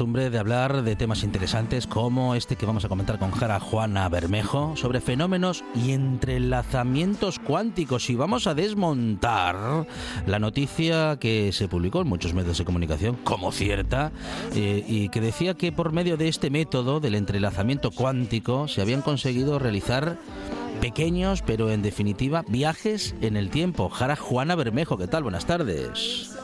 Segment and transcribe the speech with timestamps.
[0.00, 4.08] Costumbre de hablar de temas interesantes como este que vamos a comentar con Jara Juana
[4.08, 8.08] Bermejo sobre fenómenos y entrelazamientos cuánticos.
[8.08, 9.86] Y vamos a desmontar
[10.24, 14.10] la noticia que se publicó en muchos medios de comunicación como cierta
[14.54, 19.02] eh, y que decía que por medio de este método del entrelazamiento cuántico se habían
[19.02, 20.16] conseguido realizar
[20.80, 23.90] pequeños, pero en definitiva, viajes en el tiempo.
[23.90, 25.24] Jara Juana Bermejo, ¿qué tal?
[25.24, 26.39] Buenas tardes.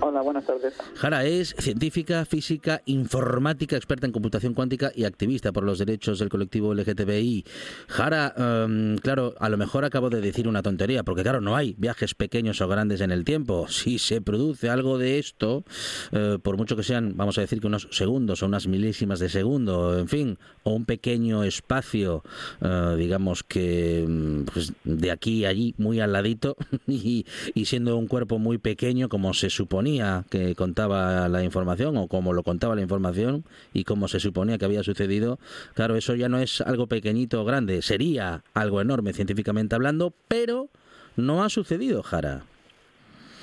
[0.00, 0.74] Hola, buenas tardes.
[0.96, 6.28] Jara es científica, física, informática, experta en computación cuántica y activista por los derechos del
[6.28, 7.44] colectivo LGTBI.
[7.88, 11.74] Jara, em, claro, a lo mejor acabo de decir una tontería, porque claro, no hay
[11.78, 13.66] viajes pequeños o grandes en el tiempo.
[13.68, 15.64] Si se produce algo de esto,
[16.12, 19.28] eh, por mucho que sean, vamos a decir que unos segundos o unas milísimas de
[19.28, 22.24] segundo, en fin, o un pequeño espacio,
[22.60, 27.24] eh, digamos que mm, pues, de aquí a allí, muy al ladito, y
[27.64, 29.93] siendo un cuerpo muy pequeño, como se suponía
[30.30, 34.64] que contaba la información o como lo contaba la información y como se suponía que
[34.64, 35.38] había sucedido,
[35.74, 40.68] claro, eso ya no es algo pequeñito o grande, sería algo enorme científicamente hablando, pero
[41.16, 42.42] no ha sucedido, Jara.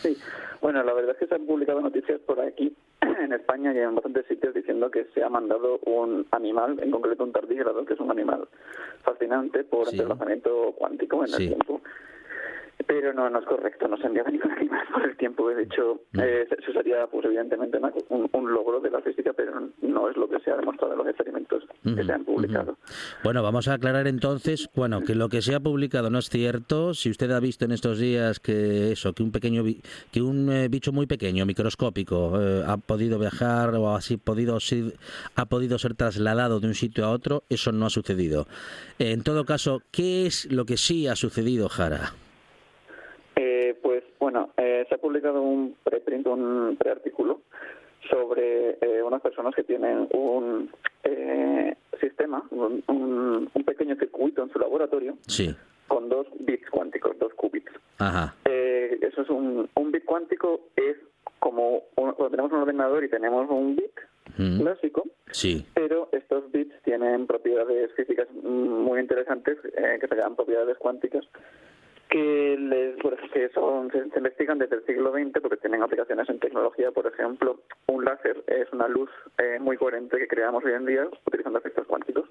[0.02, 0.18] Sí,
[0.62, 3.96] bueno, la verdad es que se han publicado noticias por aquí en España y en
[3.96, 8.00] bastantes sitios diciendo que se ha mandado un animal, en concreto un tardígrado, que es
[8.00, 8.48] un animal
[9.04, 9.96] fascinante por sí.
[9.96, 11.82] entrelazamiento cuántico en el tiempo.
[12.88, 15.50] Pero no, no es correcto, no se envía ningún animal por el tiempo.
[15.50, 20.10] De hecho, eh, eso sería, pues evidentemente, un, un, logro de la física, pero no
[20.10, 22.78] es lo que se ha demostrado en los experimentos que se han publicado.
[23.24, 26.94] Bueno, vamos a aclarar entonces, bueno, que lo que se ha publicado no es cierto.
[26.94, 29.64] Si usted ha visto en estos días que eso, que un pequeño,
[30.12, 34.58] que un eh, bicho muy pequeño, microscópico, eh, ha podido viajar o así podido
[35.36, 38.48] ha podido ser trasladado de un sitio a otro, eso no ha sucedido.
[39.00, 42.14] En todo caso, ¿qué es lo que sí ha sucedido, Jara?
[44.64, 47.42] Eh, se ha publicado un preprint, un preartículo
[48.12, 50.70] sobre eh, unas personas que tienen un
[51.04, 55.18] eh, sistema, un, pequeño circuito en su laboratorio
[55.88, 57.72] con dos bits cuánticos, dos qubits.
[57.98, 60.98] eso es un, un bit cuántico, es
[61.40, 63.96] como cuando tenemos un ordenador y tenemos un bit
[64.60, 65.66] clásico, sí.
[65.74, 71.26] pero estos bits tienen propiedades físicas muy interesantes que se llaman propiedades cuánticas
[72.12, 72.96] que, les,
[73.32, 76.92] que son, se, investigan desde el siglo XX porque tienen aplicaciones en tecnología.
[76.92, 81.08] Por ejemplo, un láser es una luz eh, muy coherente que creamos hoy en día
[81.26, 82.30] utilizando efectos cuánticos.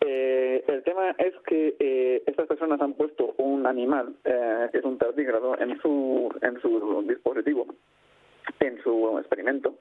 [0.00, 4.84] eh, el tema es que eh, estas personas han puesto un animal, eh, que es
[4.84, 7.66] un tardígrado, en su, en su dispositivo,
[8.58, 9.76] en su experimento,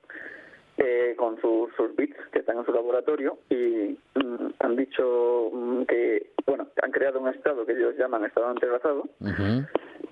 [0.78, 6.32] eh, con sus, bits que están en su laboratorio y mm, han dicho mm, que,
[6.48, 9.08] bueno, han creado un estado que ellos llaman estado entrelazado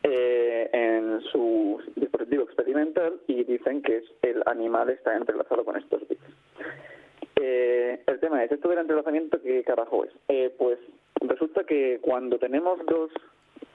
[0.04, 6.08] eh, en su dispositivo experimental y dicen que es, el animal está entrelazado con estos
[6.08, 6.22] bits.
[7.44, 10.12] Eh, el tema es, esto del entrelazamiento, ¿qué carajo es?
[10.30, 10.78] Eh, pues
[11.22, 13.12] resulta que cuando tenemos dos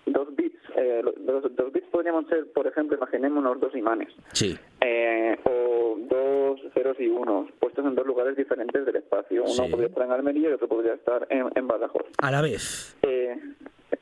[0.06, 4.09] dos bits, eh, los, dos bits podríamos ser, por ejemplo, imaginémonos dos imanes.
[4.33, 4.57] Sí.
[4.80, 9.45] Eh, o dos ceros y unos, puestos en dos lugares diferentes del espacio.
[9.45, 12.07] Uno podría estar en Almería y otro podría estar en, en Badajoz.
[12.18, 12.97] A la vez.
[13.03, 13.36] Eh,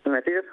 [0.05, 0.45] ¿Me sigues?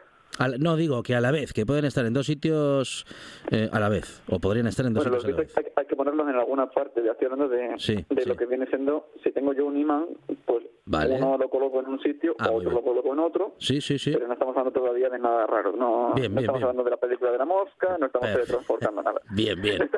[0.59, 3.05] No, digo que a la vez, que pueden estar en dos sitios
[3.51, 5.55] eh, a la vez, o podrían estar en dos sitios a la vez.
[5.75, 9.09] Hay, que ponerlos en alguna parte, ya estoy hablando de, de lo que viene siendo,
[9.23, 10.05] si tengo yo un imán,
[10.45, 13.97] pues uno lo coloco en un sitio, ah, otro lo coloco en otro, sí, sí,
[13.97, 14.11] sí.
[14.11, 16.97] pero no estamos hablando todavía de nada raro, no, bien, no estamos hablando de la
[16.97, 19.21] película de la mosca, no estamos teletransportando nada.
[19.31, 19.89] Bien, bien.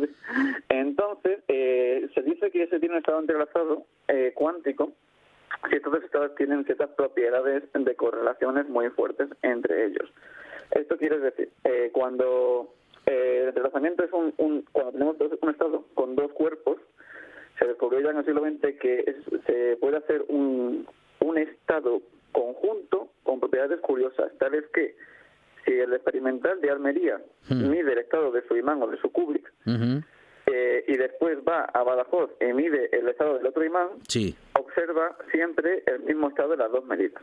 [0.68, 4.92] Entonces, eh, se dice que ese tiene un estado entrelazado eh, cuántico,
[5.68, 10.12] si estos estados tienen ciertas propiedades de correlaciones muy fuertes entre ellos.
[10.70, 12.72] Esto quiere decir, eh, cuando
[13.06, 16.78] Eh, el entrelazamiento es un, un, cuando tenemos un estado con dos cuerpos,
[17.58, 19.16] se descubrió ya en el siglo XX que
[19.46, 20.86] se puede hacer un,
[21.20, 22.00] un estado
[22.30, 24.94] conjunto con propiedades curiosas, tales que
[25.64, 27.20] si el experimental de Almería
[27.50, 29.52] mide el estado de su imán o de su Kubrick.
[30.54, 34.36] Eh, y después va a Badajoz y mide el estado del otro imán, Sí.
[34.54, 37.22] observa siempre el mismo estado de las dos medidas.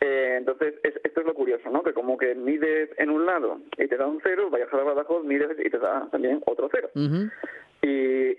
[0.00, 1.82] Eh, entonces, es- esto es lo curioso, ¿no?
[1.82, 5.24] Que como que mides en un lado y te da un cero, vayas a Badajoz,
[5.24, 6.90] mides y te da también otro cero.
[6.94, 7.88] Y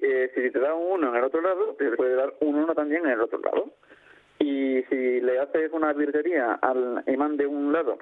[0.06, 2.74] eh, si te da un 1 en el otro lado, te puede dar un 1
[2.76, 3.70] también en el otro lado.
[4.40, 7.98] Y si le haces una virguería al imán de un lado,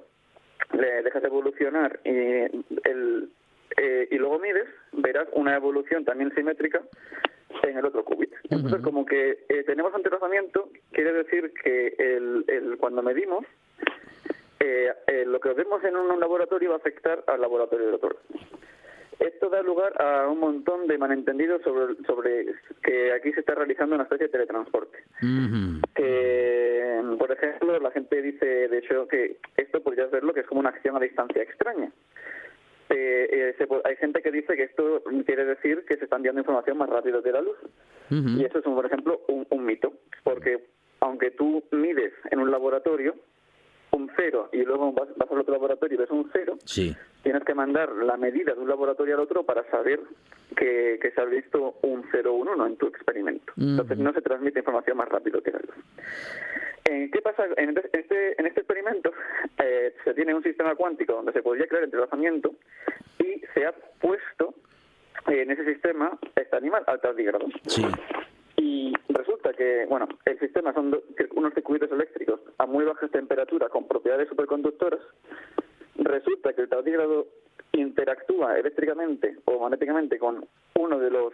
[0.73, 2.09] le dejas evolucionar y,
[2.83, 3.29] el,
[3.77, 6.81] eh, y luego mides, verás una evolución también simétrica
[7.63, 8.33] en el otro qubit.
[8.49, 13.45] Entonces, como que eh, tenemos entrelazamiento, quiere decir que el, el, cuando medimos,
[14.59, 18.17] eh, eh, lo que vemos en un laboratorio va a afectar al laboratorio del otro.
[19.19, 22.47] Esto da lugar a un montón de malentendidos sobre, sobre
[22.83, 24.97] que aquí se está realizando una especie de teletransporte.
[25.95, 30.59] Que, por ejemplo, la gente dice, de hecho, que esto podrías verlo que es como
[30.59, 31.91] una acción a distancia extraña.
[32.89, 36.41] Eh, eh, se hay gente que dice que esto quiere decir que se está enviando
[36.41, 37.57] información más rápido que la luz.
[38.11, 39.93] Y eso es, un, por ejemplo, un, un mito,
[40.23, 40.63] porque
[40.99, 43.15] aunque tú mides en un laboratorio
[43.95, 46.95] un cero y luego vas, vas al otro laboratorio y ves un cero, Sí.
[47.23, 49.99] tienes que mandar la medida de un laboratorio al otro para saber
[50.55, 53.53] que, que se ha visto un 0 o un 1 en tu experimento.
[53.57, 55.75] Entonces no se transmite información más rápido que la luz.
[56.85, 57.45] Eh, ¿Qué pasa?
[57.57, 59.11] En este, este- en este experimento
[59.57, 62.53] eh, se tiene un sistema cuántico donde se podría crear entrelazamiento
[63.19, 64.53] y se ha puesto
[65.27, 67.47] en ese sistema este animal al tardígrado.
[67.65, 67.83] Sí.
[68.65, 71.03] Y resulta que, bueno, el sistema son do-
[71.35, 74.99] unos circuitos eléctricos a muy bajas temperaturas con propiedades superconductoras.
[75.97, 77.27] Resulta que el tardígrado
[77.73, 80.45] interactúa eléctricamente o magnéticamente con
[80.79, 81.31] uno de los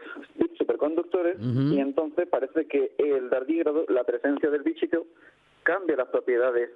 [0.58, 1.38] superconductores
[1.74, 5.06] y entonces parece que el tardígrado, la presencia del bichito,
[5.64, 6.72] cambia las propiedades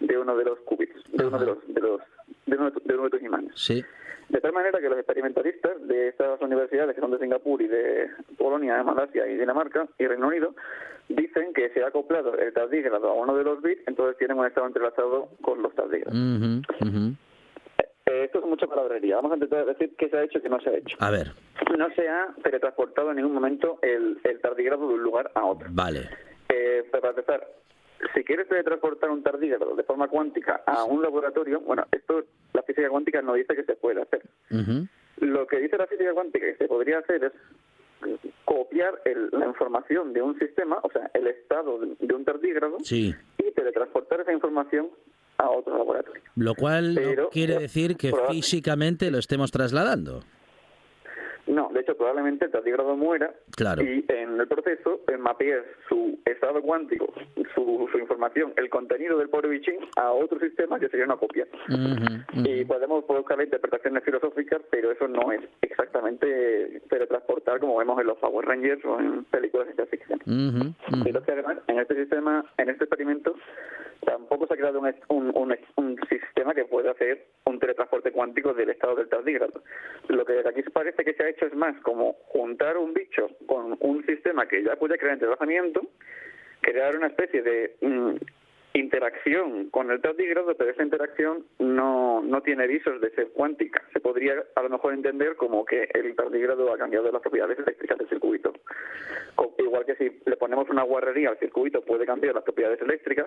[0.00, 2.00] de uno de los qubits, de uno de los de los
[2.46, 3.52] de uno de uno de tus imanes.
[3.56, 3.84] Sí.
[4.28, 8.10] De tal manera que los experimentalistas de estas universidades, que son de Singapur y de
[8.36, 10.54] Polonia, de Malasia y Dinamarca y Reino Unido,
[11.08, 14.46] dicen que se ha acoplado el tardígrado a uno de los bits, entonces tienen un
[14.46, 16.14] estado entrelazado con los tardígrados.
[18.08, 19.16] Eh, esto es mucha palabrería.
[19.16, 20.96] Vamos a intentar decir qué se ha hecho y qué no se ha hecho.
[21.00, 21.28] A ver.
[21.76, 25.68] No se ha teletransportado en ningún momento el, el tardígrado de un lugar a otro.
[25.70, 26.08] Vale.
[26.48, 27.46] Eh, para empezar,
[28.14, 32.88] si quieres teletransportar un tardígrado de forma cuántica a un laboratorio, bueno, esto la física
[32.88, 34.22] cuántica no dice que se puede hacer.
[35.18, 37.32] Lo que dice la física cuántica que se podría hacer es
[38.44, 42.78] copiar el- la información de un sistema, o sea, el estado de, de un tardígrado,
[42.82, 43.14] Sí.
[43.38, 44.88] y teletransportar esa información
[45.38, 46.22] a otro laboratorio.
[46.36, 50.22] Lo cual no quiere decir que físicamente lo estemos trasladando.
[51.48, 53.82] No, de hecho, probablemente el tardígrado muera Claro.
[53.82, 57.12] y en el proceso mapees su estado cuántico,
[57.54, 61.46] su, su información, el contenido del pobre bichín a otro sistema que sería una copia.
[61.68, 68.06] Ujú, Y podemos buscar interpretaciones filosóficas, pero eso no es exactamente teletransportar como vemos en
[68.06, 70.74] los Power Rangers o en películas de ciencia ficción.
[71.04, 73.34] Pero que además, en este sistema, en este experimento,
[74.04, 78.54] tampoco se ha creado un, un, un, un sistema que pueda hacer un teletransporte cuántico
[78.54, 79.62] del estado del tardígrado.
[80.08, 83.76] Lo que aquí parece que se ha hecho es más como juntar un bicho con
[83.80, 85.82] un sistema que ya puede crear entrelazamiento,
[86.60, 88.16] crear una especie de mm,
[88.78, 93.82] interacción con el tardígrado, pero esa interacción no, no tiene visos de ser cuántica.
[93.92, 97.98] Se podría a lo mejor entender como que el tardígrado ha cambiado las propiedades eléctricas
[97.98, 98.52] del circuito.
[99.58, 103.26] Igual que si le ponemos una guarrería al circuito puede cambiar las propiedades eléctricas,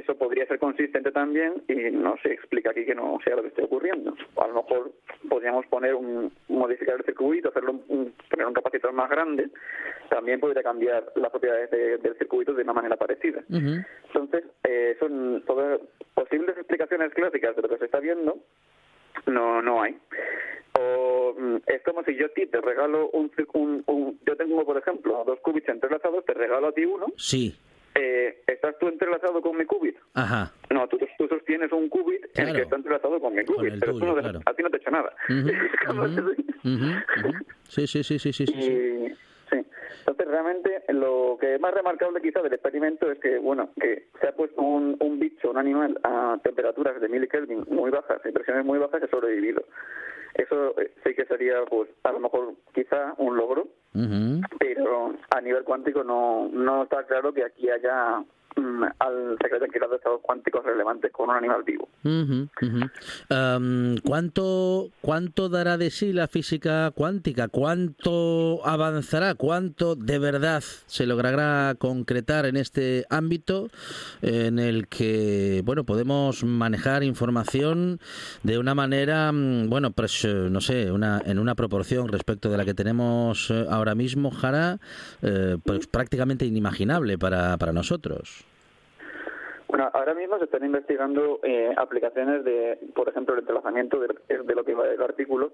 [0.00, 3.48] eso podría ser consistente también y no se explica aquí que no sea lo que
[3.48, 4.14] esté ocurriendo.
[4.36, 4.92] A lo mejor
[5.28, 9.50] podríamos poner un, modificar el circuito, hacerlo un, poner un capacitor más grande,
[10.08, 13.42] también podría cambiar las propiedades de- del circuito de una manera parecida.
[14.06, 15.42] Entonces, eh, son
[16.14, 18.38] posibles explicaciones clásicas de lo que se está viendo,
[19.26, 19.96] no no hay.
[20.78, 24.64] O mm, es como si yo a ti te regalo un, un, un- yo tengo
[24.64, 27.56] por ejemplo dos qubits entrelazados, te regalo a ti uno, Sí.
[27.96, 29.96] eh, ¿estás tú entrelazado con mi qubit?
[30.14, 30.52] Ajá.
[30.70, 32.52] No, tú, tú sostienes un qubit en el Claro.
[32.54, 34.40] que está entrelazado con mi Con qubit, el pero tuyo, tú no- claro.
[34.46, 35.14] a ti no te he hecho nada.
[37.68, 38.52] Sí, sí, sí, sí, sí, sí, sí.
[38.54, 39.14] Y, sí.
[39.98, 44.28] Entonces, realmente, lo que es más remarcable quizá del experimento es que, bueno, que se
[44.28, 48.64] ha puesto un, un bicho, un animal, a temperaturas de milikelvin muy bajas, y presiones
[48.64, 49.64] muy bajas, y ha sobrevivido.
[50.34, 53.68] Eso eh, sí que sería, pues, a lo mejor quizá un logro,
[54.58, 58.22] pero a nivel cuántico no, no está claro que aquí haya
[58.98, 61.88] al se creen que los estados cuánticos relevantes con un animal vivo.
[62.02, 67.48] Em, ¿cuánto, ¿Cuánto dará de sí la física cuántica?
[67.48, 69.34] ¿Cuánto avanzará?
[69.34, 73.68] ¿Cuánto de verdad se logrará concretar en este ámbito
[74.22, 78.00] en el que bueno podemos manejar información
[78.42, 82.56] de una manera, mm, bueno, pues eh, no sé, una, en una proporción respecto de
[82.56, 84.78] la que tenemos eh, ahora mismo, Jara,
[85.22, 88.39] eh, pues prácticamente inimaginable para, para nosotros.
[89.70, 94.08] Bueno, ahora mismo se están investigando eh, aplicaciones de, por ejemplo, el entrelazamiento de,
[94.42, 95.52] de, lo que va del artículo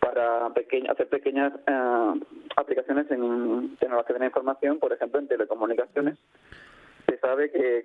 [0.00, 2.20] para hacer pequeñas eh,
[2.56, 6.18] aplicaciones en tecnología de la información, por ejemplo, en telecomunicaciones.
[7.08, 7.84] Se sabe que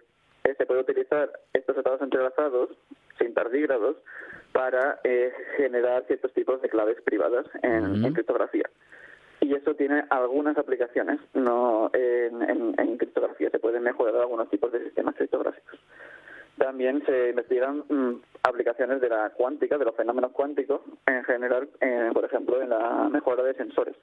[0.57, 2.69] se puede utilizar estos estados entrelazados,
[3.19, 3.97] sin tardígrados,
[4.53, 8.67] para eh, generar ciertos tipos de claves privadas en criptografía
[9.41, 11.19] y eso tiene algunas aplicaciones.
[11.33, 15.79] No en, criptografía se pueden mejorar algunos tipos de sistemas criptográficos.
[16.57, 22.11] También se investigan mm, aplicaciones de la cuántica, de los fenómenos cuánticos, en general, eh,
[22.13, 23.95] por ejemplo, en la mejora de sensores.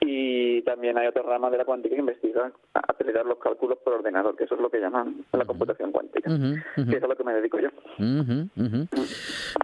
[0.00, 4.34] Y también hay otra rama de la cuántica que investiga acelerar los cálculos por ordenador,
[4.36, 7.24] que eso es lo que llaman la computación cuántica, que eso es a lo que
[7.24, 7.68] me dedico yo.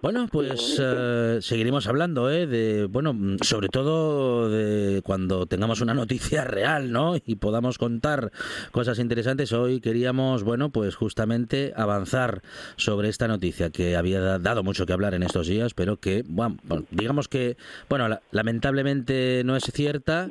[0.03, 2.47] Bueno, pues eh, seguiremos hablando, ¿eh?
[2.47, 7.15] De, bueno, sobre todo de cuando tengamos una noticia real, ¿no?
[7.25, 8.31] Y podamos contar
[8.73, 9.53] cosas interesantes.
[9.53, 12.43] Hoy queríamos, bueno, pues justamente avanzar
[12.77, 16.57] sobre esta noticia que había dado mucho que hablar en estos días, pero que, bueno,
[16.91, 17.57] digamos que,
[17.89, 20.26] bueno, lamentablemente no es cierta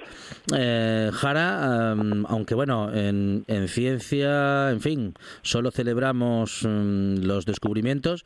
[0.55, 1.91] eh, Jara,
[2.27, 8.25] aunque bueno, en, ciencia, en fin, solo celebramos mm, los descubrimientos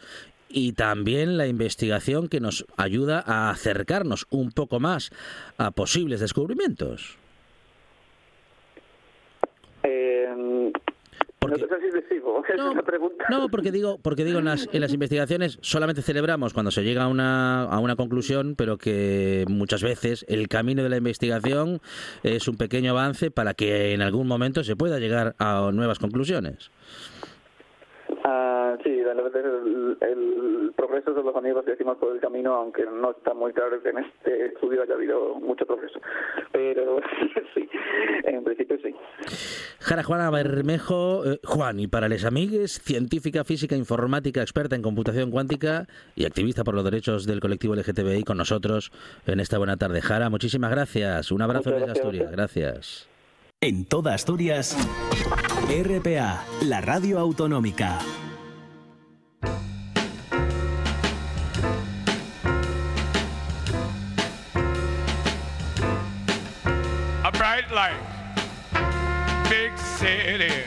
[0.49, 5.11] y también la investigación que nos ayuda a acercarnos un poco más
[5.57, 7.17] a posibles descubrimientos.
[9.83, 10.71] Eh,
[13.29, 17.03] no, porque digo, porque digo en las, en las investigaciones solamente celebramos cuando se llega
[17.03, 21.81] a una, a una conclusión, pero que muchas veces el camino de la investigación
[22.23, 26.71] es un pequeño avance para que en algún momento se pueda llegar a nuevas conclusiones.
[28.83, 33.33] Sí, el, el, progreso de los amigos que decimos por el camino, aunque no está
[33.33, 35.99] muy claro que en este estudio haya habido mucho progreso.
[36.51, 36.99] Pero
[37.53, 37.69] sí,
[38.23, 38.95] en principio sí.
[39.79, 45.31] Jara Juana Bermejo, eh, Juan, y para les amigues, científica física informática, experta en computación
[45.31, 48.91] cuántica y activista por los derechos del colectivo LGTBI con nosotros
[49.25, 50.01] en esta buena tarde.
[50.01, 51.31] Jara, muchísimas gracias.
[51.31, 52.31] Un abrazo desde Asturias.
[52.31, 53.09] Gracias.
[53.61, 54.77] En toda Asturias,
[55.67, 57.99] RPA, la radio autonómica.
[59.43, 59.51] A
[67.31, 67.99] bright light,
[69.49, 70.63] big city,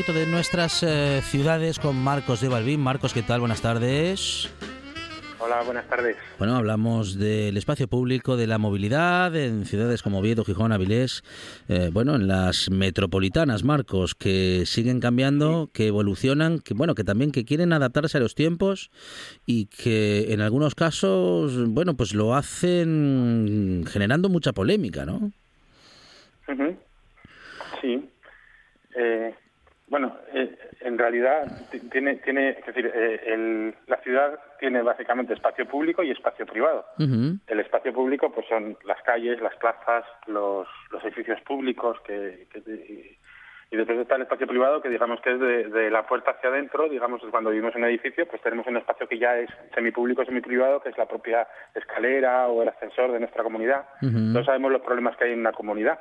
[0.00, 2.80] poquito de nuestras eh, ciudades con Marcos de Balbín.
[2.80, 3.40] Marcos, ¿qué tal?
[3.40, 4.48] Buenas tardes.
[5.38, 6.16] Hola, buenas tardes.
[6.38, 11.22] Bueno, hablamos del espacio público, de la movilidad en ciudades como Oviedo, Gijón, Avilés,
[11.68, 17.30] eh, bueno, en las metropolitanas, Marcos, que siguen cambiando, que evolucionan, que bueno, que también
[17.30, 18.90] que quieren adaptarse a los tiempos
[19.44, 25.30] y que en algunos casos, bueno, pues lo hacen generando mucha polémica, ¿no?
[27.82, 28.08] Sí,
[28.96, 29.34] eh,
[29.90, 31.50] bueno, eh, en realidad
[31.90, 36.86] tiene, tiene es decir, eh, la ciudad tiene básicamente espacio público y espacio privado.
[36.96, 42.46] El espacio público, pues son las calles, las plazas, los, los edificios públicos, que,
[43.72, 46.88] y después está el espacio privado, que digamos que es de, la puerta hacia adentro,
[46.88, 50.80] digamos cuando vivimos en un edificio, pues tenemos un espacio que ya es semipúblico, semiprivado,
[50.82, 53.86] que es la propia escalera o el ascensor de nuestra comunidad.
[54.00, 56.00] No sabemos los problemas que hay en una comunidad.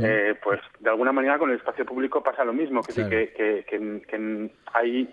[0.00, 4.02] Eh, pues de alguna manera con el espacio público pasa lo mismo, que, que, que,
[4.06, 5.08] que, hay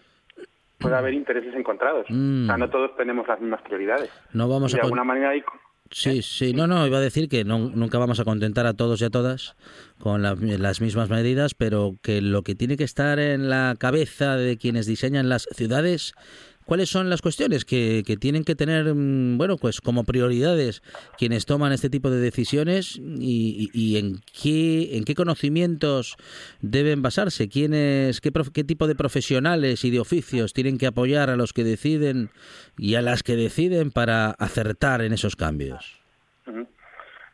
[0.77, 2.05] puede haber intereses encontrados.
[2.05, 2.59] O sea, mm.
[2.59, 4.09] no todos tenemos las mismas prioridades.
[4.33, 5.43] No vamos de alguna manera hay
[5.91, 9.01] Sí, sí, no, no, iba a decir que no, nunca vamos a contentar a todos
[9.01, 9.55] y a todas
[9.99, 14.57] con las mismas medidas, pero que lo que tiene que estar en la cabeza de
[14.57, 16.15] quienes diseñan las ciudades
[16.65, 20.81] ¿Cuáles son las cuestiones que, que, tienen que tener, mm, bueno, pues como prioridades
[21.17, 26.17] quienes toman este tipo de decisiones y, y, en qué en qué conocimientos
[26.61, 27.49] deben basarse?
[27.49, 31.63] ¿Quiénes, qué, qué tipo de profesionales y de oficios tienen que apoyar a los que
[31.63, 32.29] deciden
[32.77, 36.01] y a las que deciden para acertar en esos cambios?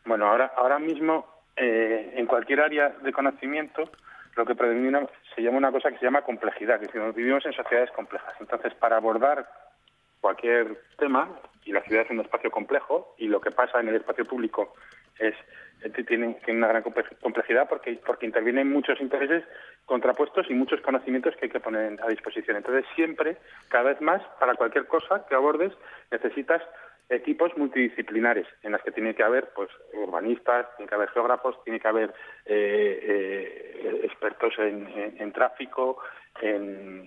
[0.04, 3.90] Bueno, ahora ahora mismo eh, en cualquier área de conocimiento
[4.36, 7.52] lo que predomina se llama una cosa que se llama complejidad, que decir, vivimos en
[7.52, 8.34] sociedades complejas.
[8.40, 9.46] Entonces, para abordar
[10.20, 11.28] cualquier tema,
[11.64, 14.74] y la ciudad es un espacio complejo, y lo que pasa en el espacio público
[15.18, 15.34] es
[15.90, 19.44] tiene, tiene una gran complejidad porque, porque intervienen muchos intereses
[19.84, 22.56] contrapuestos y muchos conocimientos que hay que poner a disposición.
[22.56, 23.36] Entonces, siempre,
[23.68, 25.72] cada vez más, para cualquier cosa que abordes,
[26.10, 26.62] necesitas
[27.12, 31.80] equipos multidisciplinares en las que tiene que haber pues urbanistas, tiene que haber geógrafos, tiene
[31.80, 32.14] que haber
[32.46, 35.98] eh, eh, expertos en, tráfico,
[36.40, 37.06] en,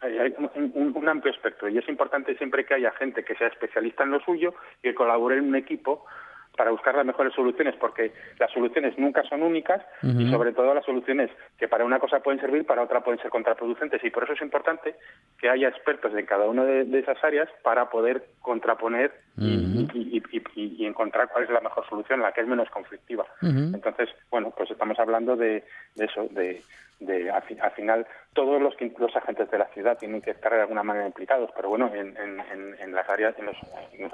[0.00, 0.34] hay
[0.74, 1.68] un, amplio espectro.
[1.68, 4.94] Y es importante siempre que haya gente que sea especialista en lo suyo y que
[4.94, 6.06] colabore en un equipo
[6.56, 10.84] para buscar las mejores soluciones, porque las soluciones nunca son únicas y sobre todo las
[10.84, 14.02] soluciones que para una cosa pueden servir, para otra pueden ser contraproducentes.
[14.04, 14.96] Y por eso es importante
[15.38, 21.44] que haya expertos en cada una de, esas áreas para poder contraponer y, encontrar cuál
[21.44, 23.26] es la mejor solución, la que es menos conflictiva.
[23.42, 25.64] Entonces, bueno, pues estamos hablando de,
[25.96, 26.62] eso, de,
[27.00, 30.82] de al, final todos los, los agentes de la ciudad tienen que estar de alguna
[30.82, 33.56] manera implicados, pero bueno, en, en, las áreas, en los,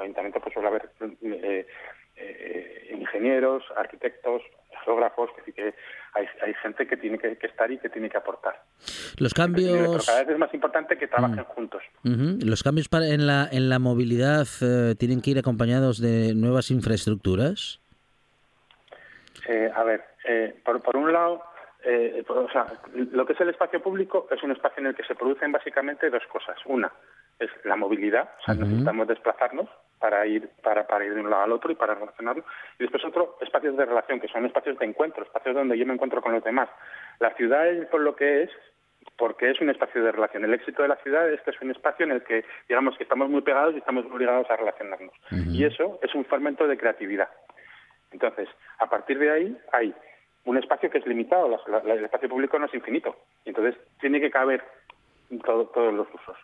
[0.00, 0.90] ayuntamientos pues suele haber
[1.22, 1.66] eh,
[2.16, 4.42] eh, ingenieros, arquitectos,
[4.84, 5.74] geógrafos, que que
[6.14, 8.60] hay, hay gente que tiene que, estar y que tiene que aportar.
[9.18, 10.04] Los cambios...
[10.04, 11.54] cada vez es más importante que trabajen mm.
[11.54, 11.82] juntos.
[12.02, 16.70] Los cambios para, en, la, en la movilidad eh, tienen que ir acompañados de nuevas
[16.70, 17.78] infraestructuras.
[19.74, 20.04] A ver,
[20.64, 21.42] por, por un lado,
[22.28, 25.14] o sea, lo que es el espacio público es un espacio en el que se
[25.14, 26.56] producen básicamente dos cosas.
[26.66, 26.92] Una
[27.38, 29.68] es la movilidad, o sea, necesitamos desplazarnos
[29.98, 32.44] para ir para, para ir de un lado al otro y para relacionarlo.
[32.78, 35.94] Y después otro, espacios de relación, que son espacios de encuentro, espacios donde yo me
[35.94, 36.68] encuentro con los demás.
[37.20, 38.50] La ciudad es por lo que es,
[39.16, 40.44] porque es un espacio de relación.
[40.44, 43.04] El éxito de la ciudad es que es un espacio en el que, digamos, que
[43.04, 45.14] estamos muy pegados y estamos obligados a relacionarnos.
[45.30, 47.28] Y eso es un fermento de creatividad.
[48.12, 49.94] Entonces, a partir de ahí hay
[50.44, 53.16] un espacio que es limitado, el espacio público no es infinito.
[53.44, 54.62] Entonces, tiene que caber
[55.44, 56.36] todos los usos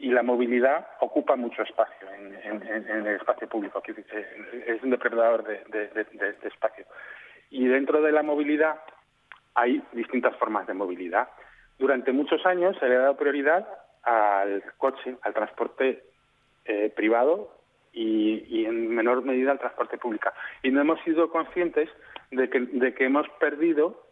[0.00, 6.86] y la movilidad ocupa mucho espacio en, el espacio público, es un depredador de, espacio.
[7.50, 8.80] Y dentro de la movilidad
[9.54, 11.28] hay distintas formas de movilidad.
[11.78, 13.68] Durante muchos años se le ha dado prioridad
[14.02, 16.02] al coche, al transporte
[16.64, 17.54] eh, privado
[17.92, 20.30] y, y, en menor medida al transporte público.
[20.62, 21.90] Y no hemos sido conscientes
[22.30, 24.02] de que, de que hemos perdido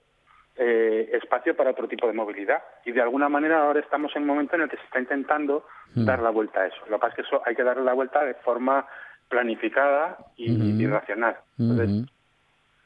[0.56, 2.62] eh, espacio para otro tipo de movilidad.
[2.84, 5.64] Y de alguna manera ahora estamos en un momento en el que se está intentando
[5.94, 6.04] hmm.
[6.04, 6.76] dar la vuelta a eso.
[6.88, 8.86] Lo que pasa es que eso hay que darle la vuelta de forma
[9.28, 11.36] planificada y, racional.
[11.58, 12.10] Entonces,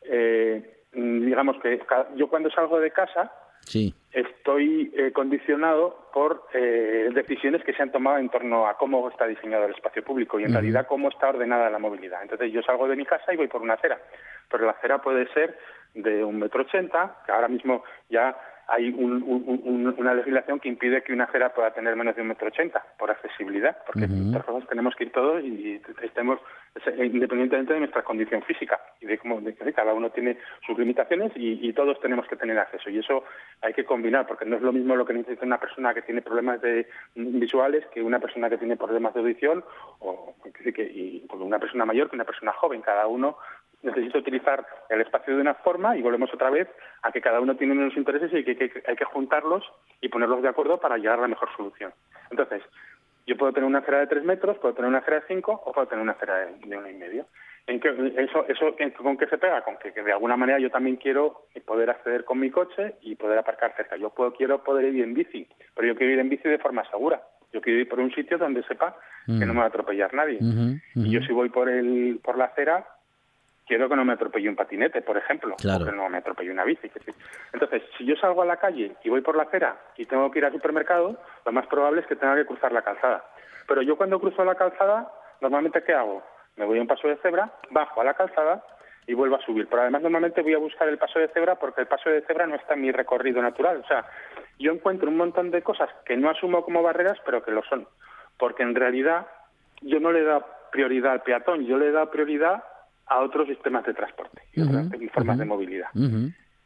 [0.02, 1.80] eh, digamos que
[2.16, 3.32] yo cuando salgo de casa
[4.12, 9.64] estoy eh, condicionado por decisiones que se han tomado en torno a cómo está diseñado
[9.64, 12.22] el espacio público y en realidad cómo está ordenada la movilidad.
[12.22, 13.98] Entonces yo salgo de mi casa y voy por una acera,
[14.50, 15.56] pero la acera puede ser
[15.94, 18.36] de un metro ochenta, que ahora mismo ya
[18.68, 22.84] hay una legislación que impide que una acera pueda tener menos de un metro ochenta
[22.98, 26.38] por accesibilidad, porque nosotros tenemos que ir todos y, estemos
[26.96, 29.40] independientemente de nuestra condición física y de cómo
[29.74, 32.90] cada uno tiene sus limitaciones y, todos tenemos que tener acceso.
[32.90, 33.24] Y eso
[33.62, 36.22] hay que combinar porque no es lo mismo lo que necesita una persona que tiene
[36.22, 39.64] problemas de visuales que una persona que tiene problemas de audición
[40.00, 40.34] o
[40.74, 42.82] que, y, una persona mayor que una persona joven.
[42.82, 43.36] Cada uno
[43.82, 46.68] necesito utilizar el espacio de una forma y volvemos otra vez
[47.02, 49.64] a que cada uno tiene unos intereses y que, hay que juntarlos
[50.00, 51.92] y ponerlos de acuerdo para llegar a la mejor solución.
[52.30, 52.62] Entonces,
[53.26, 55.72] yo puedo tener una acera de tres metros, puedo tener una acera de cinco o
[55.72, 57.26] puedo tener una acera de, uno y medio.
[57.66, 59.62] ¿En qué, eso, eso ¿Con qué se pega?
[59.62, 63.38] Con que, de alguna manera yo también quiero poder acceder con mi coche y poder
[63.38, 63.96] aparcar cerca.
[63.96, 66.88] Yo puedo, quiero poder ir en bici, pero yo quiero ir en bici de forma
[66.90, 67.22] segura.
[67.52, 70.38] Yo quiero ir por un sitio donde sepa que no me va a atropellar nadie.
[70.94, 72.86] Y yo si voy por, el, por la acera,
[73.66, 76.64] quiero que no me atropelle un patinete, por ejemplo, o que no me atropelle una
[76.64, 76.90] bici.
[77.52, 80.38] Entonces, si yo salgo a la calle y voy por la acera y tengo que
[80.38, 83.24] ir al supermercado, lo más probable es que tenga que cruzar la calzada.
[83.66, 86.22] Pero yo cuando cruzo la calzada, normalmente ¿qué hago?
[86.56, 88.62] Me voy a un paso de cebra, bajo a la calzada
[89.06, 89.66] y vuelvo a subir.
[89.68, 92.46] Pero además normalmente voy a buscar el paso de cebra porque el paso de cebra
[92.46, 93.78] no está en mi recorrido natural.
[93.78, 94.04] O sea,
[94.58, 97.86] yo encuentro un montón de cosas que no asumo como barreras, pero que lo son.
[98.38, 99.26] Porque en realidad
[99.80, 102.64] yo no le da prioridad al peatón, yo le he dado prioridad
[103.12, 105.88] a otros sistemas de transporte y otras formas de movilidad.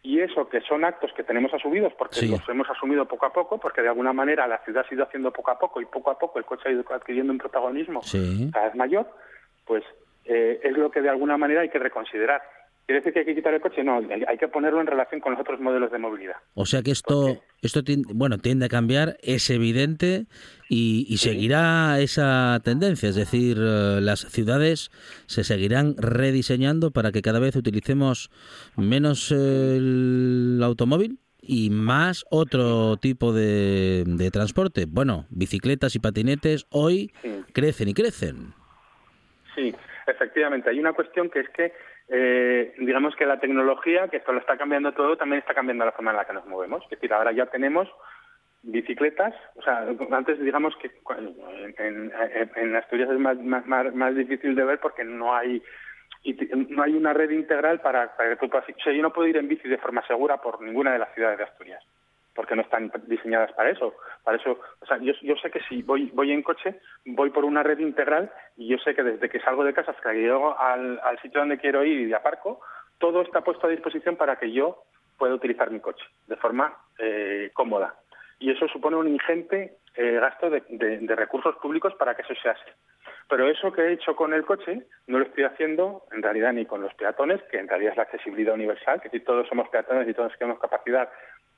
[0.02, 3.58] Y eso que son actos que tenemos asumidos, porque los hemos asumido poco a poco,
[3.58, 6.18] porque de alguna manera la ciudad ha ido haciendo poco a poco y poco a
[6.18, 8.00] poco el coche ha ido adquiriendo un protagonismo
[8.52, 9.10] cada vez mayor,
[9.64, 9.82] pues
[10.24, 12.40] eh, es lo que de alguna manera hay que reconsiderar.
[12.86, 13.82] ¿Quiere decir que hay que quitar el coche?
[13.82, 16.36] No, hay que ponerlo en relación con los otros modelos de movilidad.
[16.54, 17.80] O sea que esto, esto
[18.14, 20.26] bueno, tiende a cambiar, es evidente
[20.68, 23.08] y, seguirá esa tendencia.
[23.08, 24.92] Es decir, eh, las ciudades
[25.26, 28.30] se seguirán rediseñando para que cada vez utilicemos
[28.76, 34.86] menos el automóvil y más otro tipo de, transporte.
[34.86, 37.10] Bueno, bicicletas y patinetes hoy
[37.52, 38.54] crecen y crecen.
[39.56, 39.74] Sí,
[40.06, 40.70] efectivamente.
[40.70, 41.72] Hay una cuestión que es que
[42.08, 45.92] eh, digamos que la tecnología, que esto lo está cambiando todo, también está cambiando la
[45.92, 46.82] forma en la que nos movemos.
[46.84, 47.88] Es decir, ahora ya tenemos
[48.62, 50.90] bicicletas, o sea, antes digamos que
[51.78, 55.62] en, Asturias es más, más, más, difícil de ver porque no hay
[56.68, 58.68] no hay una red integral para, para que tú puedas...
[58.68, 61.14] O sea, yo no puedo ir en bici de forma segura por ninguna de las
[61.14, 61.84] ciudades de Asturias
[62.36, 63.94] porque no están diseñadas para eso.
[64.22, 67.62] Para eso, o sea, yo, sé que si voy, voy en coche, voy por una
[67.62, 71.00] red integral y yo sé que desde que salgo de casa hasta que llego al,
[71.22, 72.60] sitio donde quiero ir y aparco,
[72.98, 74.84] todo está puesto a disposición para que yo
[75.18, 77.96] pueda utilizar mi coche de forma eh, cómoda.
[78.38, 80.60] Y eso supone un ingente eh, gasto de,
[81.16, 82.70] recursos públicos para que eso sea así.
[83.28, 86.66] Pero eso que he hecho con el coche no lo estoy haciendo en realidad ni
[86.66, 90.06] con los peatones, que en realidad es la accesibilidad universal, que si todos somos peatones
[90.06, 91.08] y todos tenemos capacidad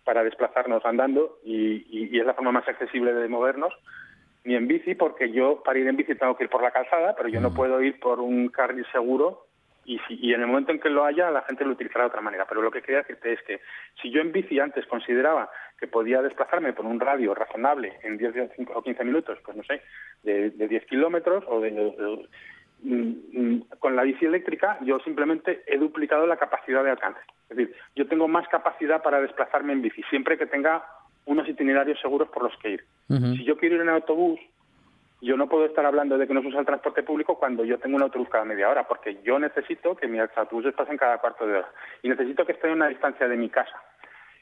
[0.08, 3.74] para desplazarnos andando y, es la forma más accesible de movernos,
[4.42, 7.14] ni en bici, porque yo para ir en bici tengo que ir por la calzada,
[7.14, 7.54] pero yo no mm.
[7.54, 9.44] puedo ir por un carril seguro
[9.84, 12.08] y, si, y en el momento en que lo haya la gente lo utilizará de
[12.08, 12.46] otra manera.
[12.48, 13.60] Pero lo que quería decirte es que
[14.00, 18.34] si yo en bici antes consideraba que podía desplazarme por un radio razonable en 10
[18.74, 19.82] o 15 minutos, pues no sé,
[20.22, 21.70] de, de 10 kilómetros o de
[23.80, 27.20] con la bici eléctrica yo simplemente he duplicado la capacidad de alcance.
[27.48, 30.84] Es decir, yo tengo más capacidad para desplazarme en bici, siempre que tenga
[31.24, 32.84] unos itinerarios seguros por los que ir.
[33.08, 34.40] Si yo quiero ir en autobús,
[35.20, 37.78] yo no puedo estar hablando de que no se usa el transporte público cuando yo
[37.78, 41.46] tengo un autobús cada media hora, porque yo necesito que mi autobús pasen cada cuarto
[41.46, 41.68] de hora
[42.02, 43.82] y necesito que esté a una distancia de mi casa.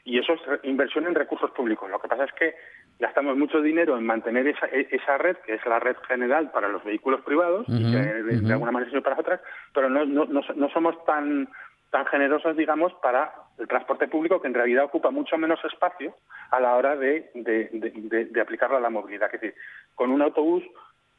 [0.05, 1.89] Y eso es inversión en recursos públicos.
[1.89, 2.55] Lo que pasa es que
[2.99, 6.67] gastamos mucho dinero en mantener esa, e, esa red, que es la red general para
[6.67, 9.41] los vehículos privados, y que de, alguna manera sirve para otras,
[9.73, 11.49] pero no, no, no, somos tan
[11.89, 16.13] tan generosos, digamos, para el transporte público, que en realidad ocupa mucho menos espacio
[16.51, 19.33] a la hora de, de, de aplicarlo a la movilidad.
[19.33, 19.55] Es decir,
[19.95, 20.63] con un autobús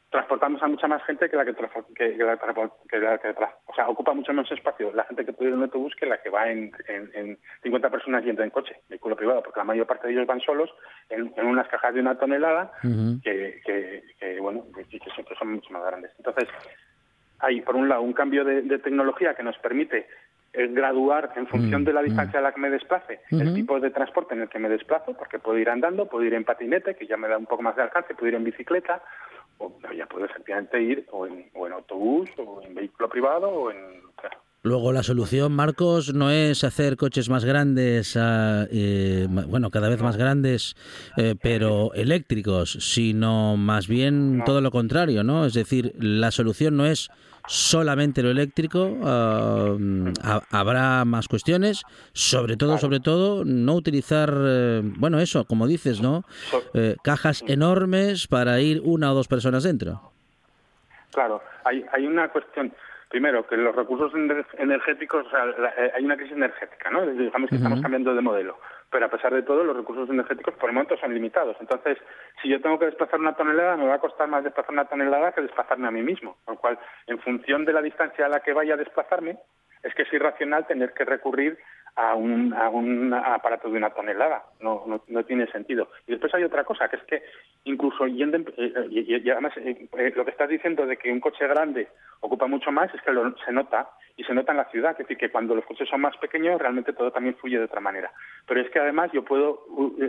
[0.09, 2.37] transportamos a mucha más gente que la que, que, la,
[3.19, 3.29] que,
[3.65, 6.21] o sea, ocupa mucho menos espacio la gente que puede ir en autobús que la
[6.21, 10.07] que va en, en, 50 personas yendo en coche, vehículo privado, porque la mayor parte
[10.07, 10.69] de ellos van solos
[11.09, 12.71] en, unas cajas de una tonelada
[13.23, 16.11] que, que, bueno, que, siempre son mucho más grandes.
[16.17, 16.47] Entonces,
[17.39, 20.07] hay, por un lado, un cambio de, tecnología que nos permite
[20.53, 23.91] eh, graduar en función de la distancia a la que me desplace el tipo de
[23.91, 27.05] transporte en el que me desplazo, porque puedo ir andando, puedo ir en patinete, que
[27.05, 29.03] ya me da un poco más de alcance, puedo ir en bicicleta,
[29.59, 33.71] o ya puedo efectivamente ir o en, o en autobús, o en vehículo privado, o
[33.71, 33.99] en...
[34.61, 40.01] Luego la solución, Marcos, no es hacer coches más grandes, ah, eh, bueno, cada vez
[40.01, 40.75] más grandes,
[41.15, 45.45] eh, pero eléctricos, sino más bien todo lo contrario, ¿no?
[45.45, 47.09] Es decir, la solución no es
[47.47, 49.77] solamente lo eléctrico, ah,
[50.51, 56.25] habrá más cuestiones, sobre todo, sobre todo, no utilizar, eh, bueno, eso, como dices, ¿no?
[56.73, 60.11] Eh, cajas enormes para ir una o dos personas dentro.
[61.11, 62.73] Claro, hay, hay una cuestión.
[63.09, 64.13] Primero, que los recursos
[64.57, 65.45] energéticos, o sea,
[65.77, 67.05] eh, hay una crisis energética, ¿no?
[67.05, 68.57] Digamos que estamos cambiando de modelo
[68.91, 71.55] pero a pesar de todo los recursos energéticos por el momento son limitados.
[71.59, 71.97] Entonces,
[72.41, 75.31] si yo tengo que desplazar una tonelada, me va a costar más desplazar una tonelada
[75.31, 76.37] que desplazarme a mí mismo.
[76.45, 79.37] Con lo cual, en función de la distancia a la que vaya a desplazarme,
[79.83, 81.57] es que es irracional tener que recurrir
[81.95, 84.43] a un, a un aparato de una tonelada.
[84.59, 85.89] No, no, tiene sentido.
[86.07, 87.23] Y después hay otra cosa, que es que
[87.65, 91.47] incluso yendo, eh, y, además eh, eh, lo que estás diciendo de que un coche
[91.47, 91.87] grande
[92.21, 93.11] ocupa mucho más es que
[93.45, 94.91] se nota y se nota en la ciudad.
[94.91, 97.81] Es decir, que cuando los coches son más pequeños realmente todo también fluye de otra
[97.81, 98.11] manera.
[98.47, 99.65] Pero es que además yo puedo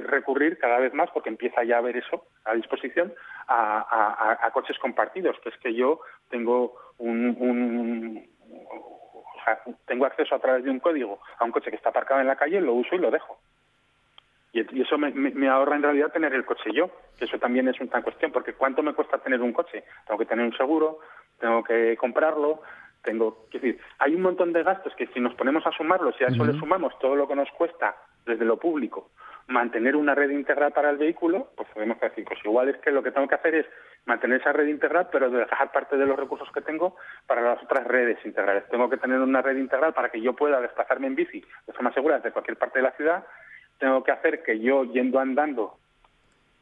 [0.06, 3.12] recurrir cada vez más, porque empieza ya a haber eso a disposición,
[3.48, 8.30] a, a coches compartidos, que es que yo tengo un, un
[9.87, 12.37] tengo acceso a través de un código a un coche que está aparcado en la
[12.37, 13.38] calle, lo uso y lo dejo.
[14.53, 18.03] Y, eso me, ahorra en realidad tener el coche yo, que eso también es una
[18.03, 19.85] cuestión, porque ¿cuánto me cuesta tener un coche?
[20.07, 20.98] Tengo que tener un seguro,
[21.38, 22.62] tengo que comprarlo,
[23.03, 26.24] tengo, que decir, hay un montón de gastos que si nos ponemos a sumarlos y
[26.24, 29.11] a eso le sumamos todo lo que nos cuesta desde lo público
[29.50, 33.02] mantener una red integral para el vehículo, pues podemos decir, pues igual es que lo
[33.02, 33.66] que tengo que hacer es
[34.06, 37.86] mantener esa red integral, pero dejar parte de los recursos que tengo para las otras
[37.86, 38.64] redes integrales.
[38.70, 41.92] Tengo que tener una red integral para que yo pueda desplazarme en bici de forma
[41.92, 43.26] segura desde cualquier parte de la ciudad.
[43.78, 45.76] Tengo que hacer que yo, yendo andando,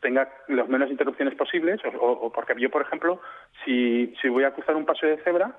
[0.01, 3.21] tenga las menos interrupciones posibles, o, porque yo, por ejemplo,
[3.65, 5.55] si, si voy a cruzar un paso de cebra,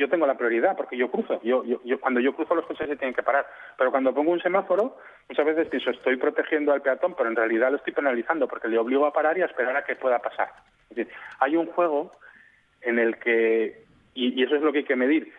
[0.00, 1.40] yo tengo la prioridad porque yo cruzo.
[1.42, 3.46] Yo, yo, cuando yo cruzo los coches se tienen que parar.
[3.76, 4.96] Pero cuando pongo un semáforo,
[5.30, 8.78] muchas veces pienso estoy protegiendo al peatón, pero en realidad lo estoy penalizando porque le
[8.78, 10.48] obligo a parar y a esperar a que pueda pasar.
[10.90, 12.12] Es decir, hay un juego
[12.82, 15.32] en el que, y, eso es lo que hay que medir,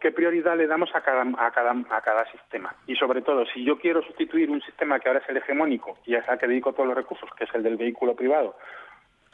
[0.00, 2.76] qué prioridad le damos a cada, a, cada, a cada sistema.
[2.86, 6.14] Y sobre todo, si yo quiero sustituir un sistema que ahora es el hegemónico y
[6.14, 8.56] es al que dedico todos los recursos, que es el del vehículo privado,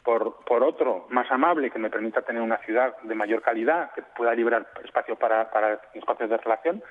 [0.03, 4.01] por, por otro más amable que me permita tener una ciudad de mayor calidad, que
[4.01, 6.83] pueda liberar espacio para, para espacios de relación,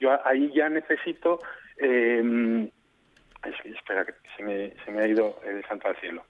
[0.00, 1.38] yo ahí ya necesito.
[1.80, 2.70] Eh,
[3.64, 6.24] espera, que se me, se me ha ido el santo al cielo.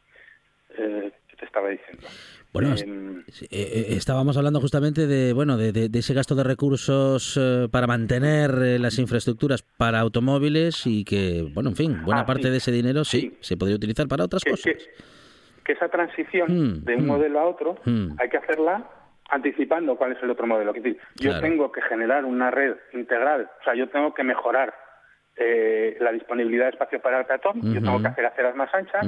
[0.77, 2.07] Eh, ¿Qué te estaba diciendo?
[2.53, 7.39] Bueno, em, eh, eh, estábamos hablando justamente de bueno de, de, ese gasto de recursos
[7.73, 12.57] para mantener las infraestructuras para automóviles y que bueno en fin buena ah, parte de
[12.57, 14.75] ese dinero sí, se podría utilizar para otras cosas
[15.65, 17.07] que esa transición hmm, de un hmm.
[17.07, 18.17] modelo a otro hmm.
[18.19, 18.89] hay que hacerla
[19.31, 20.75] anticipando cuál es el otro modelo.
[20.75, 24.75] Es decir, yo tengo que generar una red integral, o sea, yo tengo que mejorar
[25.43, 29.07] eh, la disponibilidad de espacio para el peatón, yo tengo que hacer aceras más anchas,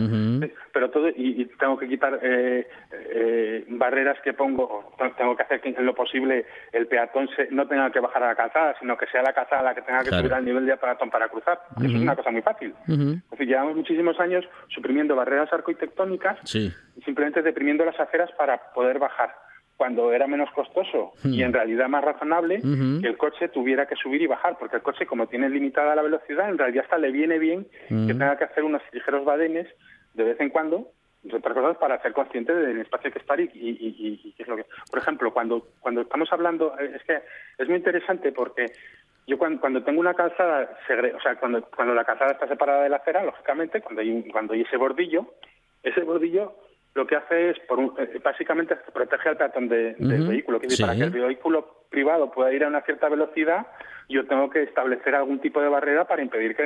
[0.72, 5.68] pero todo y, tengo que quitar eh, eh, barreras que pongo, tengo que hacer que
[5.68, 9.06] en lo posible el peatón se, no tenga que bajar a la calzada, sino que
[9.08, 11.60] sea la calzada la que tenga que subir al nivel de peatón para cruzar.
[11.76, 12.74] Eso es una cosa muy fácil.
[13.38, 16.72] llevamos muchísimos años suprimiendo barreras arquitectónicas y
[17.04, 19.34] simplemente deprimiendo las aceras para poder bajar
[19.82, 21.46] cuando era menos costoso y hmm.
[21.46, 25.06] en realidad más razonable que el coche tuviera que subir y bajar, porque el coche
[25.06, 28.06] como tiene limitada la velocidad, en realidad hasta le viene bien que hmm.
[28.06, 29.66] tenga que hacer unos ligeros badenes
[30.14, 30.92] de vez en cuando,
[31.80, 34.66] para ser consciente del espacio que estar y, y, qué es lo que...
[34.88, 37.18] Por ejemplo, cuando, cuando estamos hablando, eh, es que
[37.58, 38.66] es muy interesante porque
[39.26, 42.88] yo cuando, cuando tengo una calzada, o sea, cuando, cuando la calzada está separada de
[42.88, 45.26] la acera, lógicamente, cuando hay, cuando hay ese bordillo,
[45.82, 46.54] ese bordillo
[46.94, 50.60] lo que hace es, por eh, básicamente, protege al peatón del vehículo.
[50.60, 53.66] Que Para que el vehículo privado pueda ir a una cierta velocidad,
[54.08, 56.64] yo tengo que establecer algún tipo de barrera para impedir que...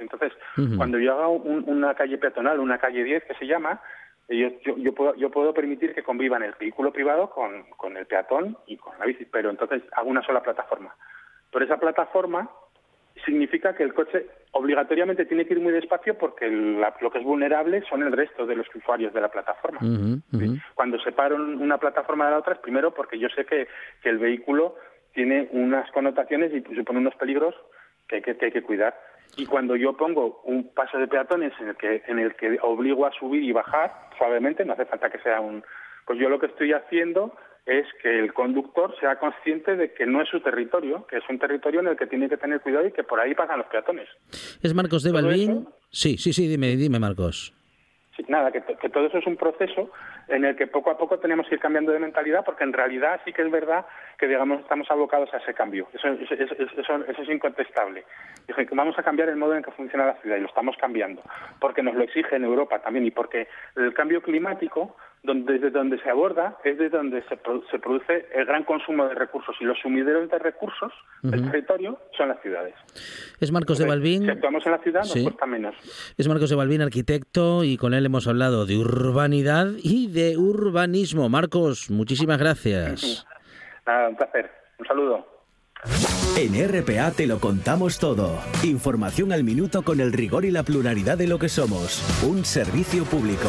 [0.00, 0.32] entonces,
[0.76, 3.80] cuando yo haga una calle peatonal, una calle 10 que se llama,
[4.28, 8.56] yo, yo, puedo, yo puedo permitir que convivan el vehículo privado con, con el peatón
[8.66, 10.94] y con la bici, pero entonces hago una sola plataforma.
[11.50, 12.50] Por esa plataforma
[13.24, 17.82] significa que el coche obligatoriamente tiene que ir muy despacio porque lo que es vulnerable
[17.88, 19.80] son el resto de los usuarios de la plataforma.
[20.74, 23.68] Cuando separo una plataforma de la otra es primero porque yo sé que,
[24.02, 24.76] que el vehículo
[25.14, 27.54] tiene unas connotaciones y supone unos peligros
[28.08, 28.98] que hay que, que hay que cuidar.
[29.36, 33.06] Y cuando yo pongo un paso de peatones en el que en el que obligo
[33.06, 35.62] a subir y bajar suavemente, no hace falta que sea un
[36.06, 37.36] pues yo lo que estoy haciendo
[37.68, 41.38] es que el conductor sea consciente de que no es su territorio, que es un
[41.38, 44.08] territorio en el que tiene que tener cuidado y que por ahí pasan los peatones.
[44.62, 45.68] ¿Es Marcos de Balbín?
[45.90, 47.52] Sí, sí, sí, dime, dime Marcos.
[48.16, 49.90] Sí, nada, que, todo eso es un proceso
[50.28, 53.20] en el que poco a poco tenemos que ir cambiando de mentalidad, porque en realidad
[53.24, 53.84] sí que es verdad
[54.18, 55.88] que, digamos, estamos abocados a ese cambio.
[55.92, 58.04] Eso, es incontestable.
[58.72, 61.22] vamos a cambiar el modo en que funciona la ciudad y lo estamos cambiando,
[61.60, 66.00] porque nos lo exige en Europa también y porque el cambio climático donde, desde donde
[66.00, 67.38] se aborda es desde donde se,
[67.70, 72.28] se, produce el gran consumo de recursos y los sumideros de recursos del territorio son
[72.28, 72.74] las ciudades.
[73.40, 74.24] Es Marcos de Balbín.
[74.24, 75.74] Si actuamos en la ciudad nos cuesta menos.
[76.16, 81.28] Es Marcos de Balbín, arquitecto, y con él hemos hablado de urbanidad y de urbanismo.
[81.28, 83.26] Marcos, muchísimas gracias.
[83.86, 84.50] Nada, un placer.
[84.78, 85.26] Un saludo.
[86.36, 88.38] En RPA te lo contamos todo.
[88.62, 92.02] Información al minuto con el rigor y la pluralidad de lo que somos.
[92.22, 93.48] Un servicio público.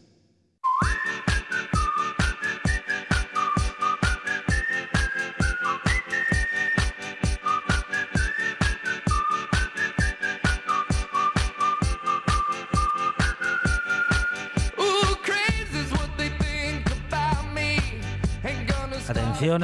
[19.55, 19.63] Atención,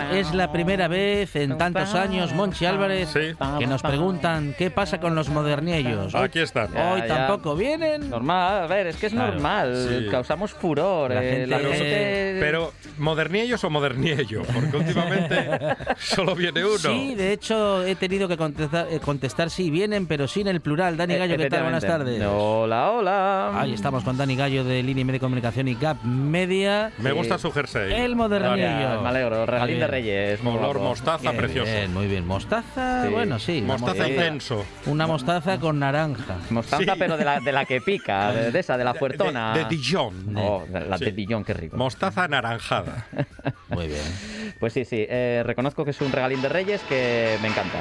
[0.00, 0.02] atención.
[0.12, 3.34] Es la primera vez en tantos años, Monchi Álvarez, Sí.
[3.58, 6.14] que nos preguntan qué pasa con los moderniellos.
[6.14, 6.68] Aquí están.
[6.76, 7.14] Hoy Ya, ya.
[7.26, 8.10] tampoco vienen.
[8.10, 10.06] Normal, a ver, es que es Claro, normal, sí.
[10.10, 11.10] causamos furor.
[11.12, 14.42] La eh, gente- la Pero- gente- Pero, ¿moderniellos o moderniello?
[14.52, 15.48] Porque últimamente
[15.98, 16.78] solo viene uno.
[16.78, 20.96] Sí, de hecho he tenido que contestar, eh, contestar sí, vienen, pero sin el plural.
[20.96, 21.62] Dani Eh, Gallo, ¿qué tal?
[21.62, 22.22] Buenas tardes.
[22.26, 23.60] Hola, hola.
[23.60, 26.90] Ahí estamos con Dani Gallo de Línea y Media de Comunicación y Gap Media.
[26.98, 27.92] Me gusta su jersey.
[27.92, 28.63] El modernillo.
[28.68, 29.86] Me alegro, regalín de.
[29.86, 30.40] Reyes.
[30.40, 31.70] Color mostaza precioso.
[31.70, 32.26] bien, muy bien.
[32.26, 33.08] Mostaza, Sí.
[33.12, 33.62] bueno, sí.
[33.62, 34.10] Mostaza Sí.
[34.12, 34.64] incenso.
[34.86, 36.36] Una mostaza con naranja.
[36.50, 36.98] Mostaza, Sí.
[36.98, 39.52] pero de la, de la que pica, de, de esa, de la fuertona.
[39.54, 40.36] De, de Dijon.
[40.36, 41.04] Oh, la Sí.
[41.06, 41.76] de Dijon, qué rico.
[41.76, 43.06] Mostaza anaranjada.
[43.68, 44.54] Muy bien.
[44.60, 47.78] Pues sí, sí, eh, reconozco que es un regalín de Reyes que me encanta.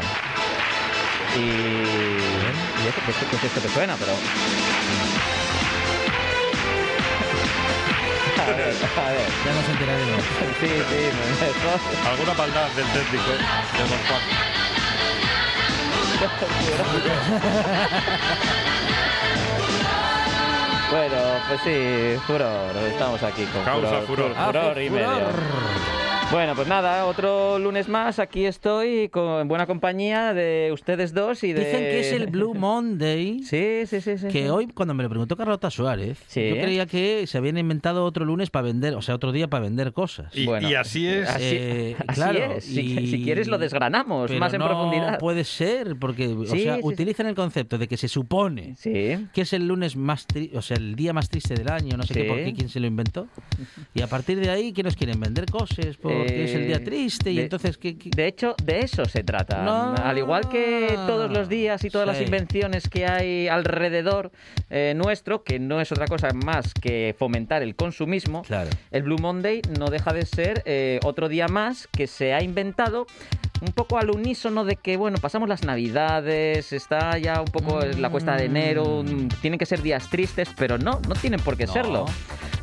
[1.35, 1.39] Y.
[1.39, 3.95] ¿Y esto, qué, es- qué es esto que suena?
[3.99, 4.11] Pero.
[8.47, 8.61] A ver, a
[9.11, 9.29] ver.
[9.45, 10.23] Ya nos enteraremos.
[10.59, 11.71] Sí, sí, me dejó.
[12.09, 13.37] Alguna maldad del técnico de
[13.79, 14.23] Don Juan.
[20.91, 21.15] Bueno,
[21.47, 22.75] pues sí, furor.
[22.87, 24.33] Estamos aquí con Causa furor.
[24.33, 25.07] furor, furor y medio.
[26.33, 28.17] Bueno, pues nada, otro lunes más.
[28.17, 31.59] Aquí estoy con en buena compañía de ustedes dos y de.
[31.63, 33.43] Dicen que es el Blue Monday.
[33.43, 34.27] Sí, sí, sí, sí.
[34.29, 34.49] Que sí.
[34.49, 36.49] hoy, cuando me lo preguntó Carlota Suárez, Sí.
[36.49, 39.61] yo creía que se habían inventado otro lunes para vender, o sea, otro día para
[39.61, 40.35] vender cosas.
[40.35, 41.29] Y, Bueno, y así es.
[41.29, 42.63] Así, Eh, así claro, es.
[42.65, 45.19] Si, y- si quieres lo desgranamos Pero más en no profundidad.
[45.19, 46.79] puede ser, porque o sea, sí, sí.
[46.81, 49.27] utilizan el concepto de que se supone Sí.
[49.33, 52.03] que es el lunes más tri- o sea, el día más triste del año, no
[52.03, 53.27] sé qué, por qué, quién se lo inventó.
[53.93, 55.95] Y a partir de ahí, ¿qué nos quieren vender cosas?
[56.23, 59.05] Porque es el día Eh, triste y de- entonces ¿qué, qué- De hecho, de eso
[59.05, 59.63] se trata.
[59.63, 59.95] No.
[59.95, 64.31] Al igual que todos los días y todas las invenciones que hay alrededor
[64.69, 68.69] eh, nuestro, que no es otra cosa más que fomentar el consumismo, Claro.
[68.91, 73.05] el Blue Monday no deja de ser eh, otro día más que se ha inventado
[73.65, 78.09] un poco al unísono de que, bueno, pasamos las navidades, está ya un poco la
[78.09, 81.65] cuesta de enero, mm, tienen que ser días tristes, pero no, no tienen por qué
[81.65, 81.73] No.
[81.73, 82.05] serlo.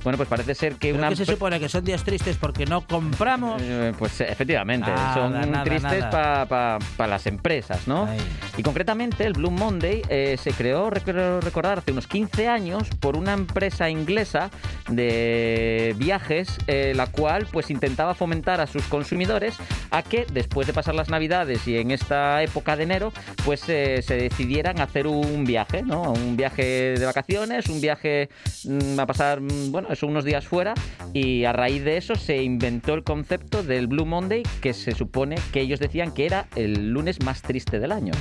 [0.03, 1.09] Bueno, pues parece ser que ¿Pero una...
[1.11, 1.61] qué se supone?
[1.61, 3.61] ¿Que son días tristes porque no compramos?
[3.63, 8.07] Eh, Pues eh, efectivamente, son nada, tristes para las empresas, ¿no?
[8.07, 8.19] Ay.
[8.57, 13.15] Y concretamente el Blue Monday eh, se creó, recuerdo recordar, hace unos 15 años por
[13.15, 14.51] una empresa inglesa
[14.89, 19.57] de viajes, eh, la cual pues intentaba fomentar a sus consumidores
[19.91, 23.13] a que después de pasar las navidades y en esta época de enero,
[23.45, 26.13] pues eh, se decidieran hacer un viaje, ¿no?
[26.13, 28.29] Un viaje de vacaciones, un viaje
[28.65, 30.75] mm, a pasar, mm, bueno, eso unos días fuera
[31.13, 35.37] y a raíz de eso se inventó el concepto del Blue Monday que se supone
[35.53, 38.13] que ellos decían que era el lunes más triste del año.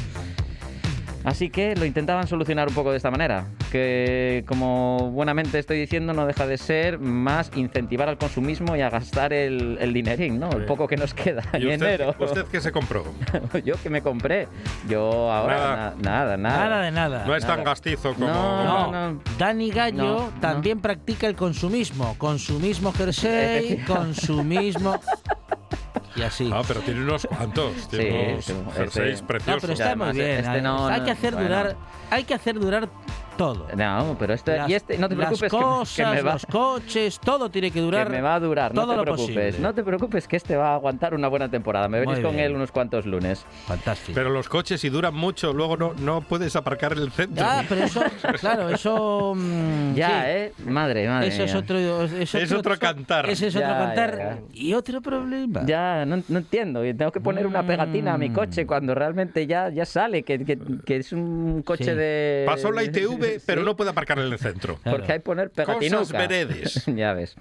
[1.25, 6.13] Así que lo intentaban solucionar un poco de esta manera, que como buenamente estoy diciendo
[6.13, 10.49] no deja de ser más incentivar al consumismo y a gastar el, el dinerín, ¿no?
[10.51, 12.15] El poco que nos queda en ¿Y usted, enero.
[12.19, 13.03] usted qué se compró?
[13.65, 14.47] Yo que me compré.
[14.88, 15.93] Yo ahora Nada.
[15.97, 16.58] na- nada, nada.
[16.69, 17.25] Nada de nada.
[17.25, 18.27] No es tan gastizo como...
[18.27, 19.21] No, No, no.
[19.38, 22.15] Dani Gallo No, también practica el consumismo.
[22.17, 24.99] Consumismo jersey, consumismo.
[26.15, 26.50] Y así.
[26.54, 27.88] Ah, pero tiene unos cuantos.
[27.88, 29.62] Tiene Sí, unos jerseys No, preciosos.
[29.62, 30.30] pero Ya, está muy además, bien.
[30.45, 31.48] este no- hay no- que hacer bueno.
[31.50, 31.76] durar,
[32.10, 32.89] hay que hacer durar
[33.39, 33.67] todo.
[33.78, 36.34] No, pero este, Las- y este, no te preocupes las que- cosas, que, me va,
[36.34, 38.08] los coches, todo tiene que durar.
[38.08, 39.28] que me va a durar, no te lo preocupes.
[39.28, 39.54] posible.
[39.62, 41.88] No te preocupes que este va a aguantar una buena temporada.
[41.88, 43.45] Me veréis Muy con él unos cuantos lunes.
[43.65, 44.12] Fantástico.
[44.13, 47.45] Pero los coches, si duran mucho, luego no, no puedes aparcar en el centro.
[47.47, 48.02] Ah, pero eso,
[48.41, 49.34] claro, eso.
[49.38, 50.13] mm, Ya, sí.
[50.28, 50.54] ¿eh?
[50.65, 51.28] Madre, madre.
[51.30, 53.30] Eso es otro, es Es otro cantar.
[53.30, 54.17] Ese es otro Ya, cantar.
[54.17, 54.39] ya, ya.
[54.54, 55.62] Y otro problema.
[55.65, 56.82] Ya, no, no entiendo.
[56.82, 58.34] Tengo que poner una pegatina a mi Mm.
[58.34, 61.91] coche cuando realmente ya, ya sale, que, que- que es un coche Sí.
[61.91, 62.43] de...
[62.45, 64.76] Pasó la ITV, pero Sí, no puede aparcar en el centro.
[64.78, 64.98] Claro.
[64.98, 65.98] Porque hay que poner pegatinuca.
[66.00, 66.86] Cosas veredes.
[66.96, 67.36] ya ves.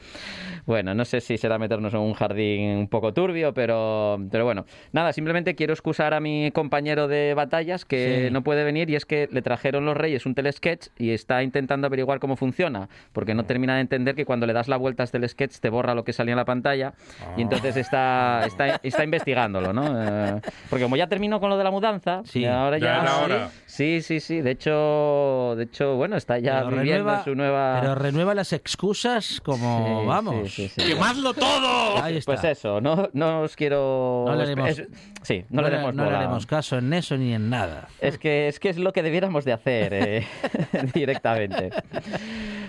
[0.67, 4.65] Bueno, no sé si será meternos en un jardín un poco turbio, pero, pero bueno.
[4.93, 8.33] Nada, simplemente quiero excusar a mi compañero de batallas que Sí.
[8.33, 11.87] no puede venir y es que le trajeron los Reyes un telesketch y está intentando
[11.87, 15.05] averiguar cómo funciona, porque no termina de entender que cuando le das la vuelta a
[15.05, 16.95] este sketch te borra lo que salía en la pantalla
[17.37, 19.85] y entonces está, está, está investigándolo, ¿no?
[20.37, 22.45] Eh, porque como ya terminó con lo de la mudanza, Sí.
[22.45, 22.87] ahora ya...
[22.87, 23.51] Ya era hora.
[23.67, 24.41] Sí, sí, sí.
[24.41, 27.79] De hecho, de hecho bueno, está ya Pero viviendo renueva, su nueva...
[27.81, 30.51] pero renueva las excusas como Sí, vamos.
[30.53, 30.89] sí, sí, sí.
[30.95, 32.03] ¡Quemadlo todo!
[32.03, 32.33] Ahí está.
[32.35, 34.25] Pues eso, no, no os quiero...
[34.27, 34.89] No le haremos- es-
[35.23, 37.89] sí, no, le demos no le haremos caso en eso ni en nada.
[38.01, 40.27] Es que, es que es lo que debiéramos de hacer eh,
[40.95, 41.71] directamente.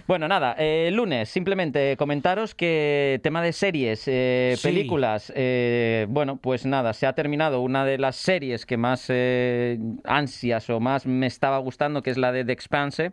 [0.10, 4.68] Bueno, nada, eh, lunes, simplemente comentaros que tema de series, eh, Sí.
[4.68, 9.78] películas, eh, bueno, pues nada, se ha terminado una de las series que más eh,
[10.06, 13.12] ansias o más me estaba gustando, que es la de The Expanse,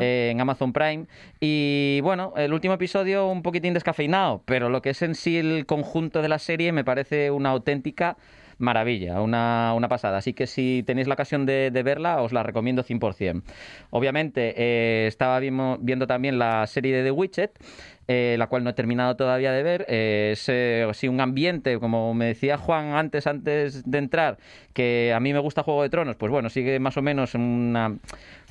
[0.00, 1.06] eh, en Amazon Prime.
[1.40, 5.66] Y bueno, el último episodio un poquitín descafeinado, pero lo que es en sí el
[5.66, 8.16] conjunto de la serie me parece una auténtica
[8.58, 10.18] maravilla, una, una pasada.
[10.18, 13.42] Así que si tenéis la ocasión de, verla, os la recomiendo 100%.
[13.90, 17.52] Obviamente, eh, estaba viendo, también la serie de The Witcher,
[18.08, 19.86] eh, la cual no he terminado todavía de ver.
[19.88, 24.38] Es eh, así un ambiente, como me decía Juan antes, antes de entrar,
[24.72, 27.96] que a mí me gusta Juego de Tronos, pues bueno, sigue más o menos una,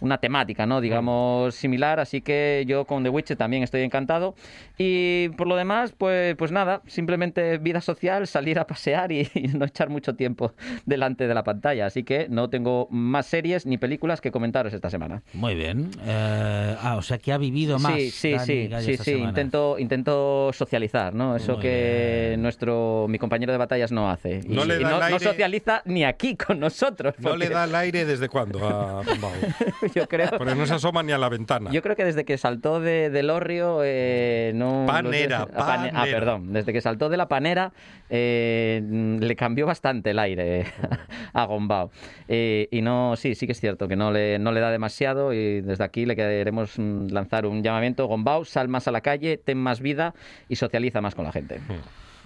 [0.01, 0.81] una temática, ¿no?
[0.81, 4.35] Digamos, similar, así que yo con The Witcher también estoy encantado.
[4.77, 9.47] Y por lo demás, pues, pues nada, simplemente vida social, salir a pasear y, y
[9.49, 10.53] no echar mucho tiempo
[10.85, 11.85] delante de la pantalla.
[11.87, 15.23] Así que no tengo más series ni películas que comentaros esta semana.
[15.33, 15.89] Muy bien.
[16.05, 17.93] Eh, ah, o sea que ha vivido más.
[17.95, 19.11] Sí, sí, Dani sí, Gallo sí, esta sí.
[19.11, 19.29] semana.
[19.29, 21.35] Intento, intento socializar, ¿no?
[21.35, 22.41] Eso Muy que bien.
[22.41, 24.41] nuestro mi compañero de batallas no hace.
[24.47, 25.19] Y, No le y da no, el no aire.
[25.19, 27.15] socializa ni aquí con nosotros.
[27.19, 29.01] ¿No le porque da el aire desde cuándo a?
[29.95, 31.69] Yo creo, Porque no se asoma ni a la ventana.
[31.71, 34.85] yo creo que desde que saltó de, del Orrio eh, no...
[34.87, 36.03] Panera, Ah, Ah, panera.
[36.03, 36.53] perdón.
[36.53, 37.71] Desde que saltó de la panera
[38.09, 38.81] eh,
[39.19, 40.65] le cambió bastante el aire
[41.33, 41.91] a Gombao.
[42.27, 45.33] Eh, y no, sí, sí que es cierto que no le, no le da demasiado
[45.33, 48.07] y desde aquí le queremos mm, lanzar un llamamiento.
[48.07, 50.13] Gombao, sal más a la calle, ten más vida
[50.49, 51.59] y socializa más con la gente.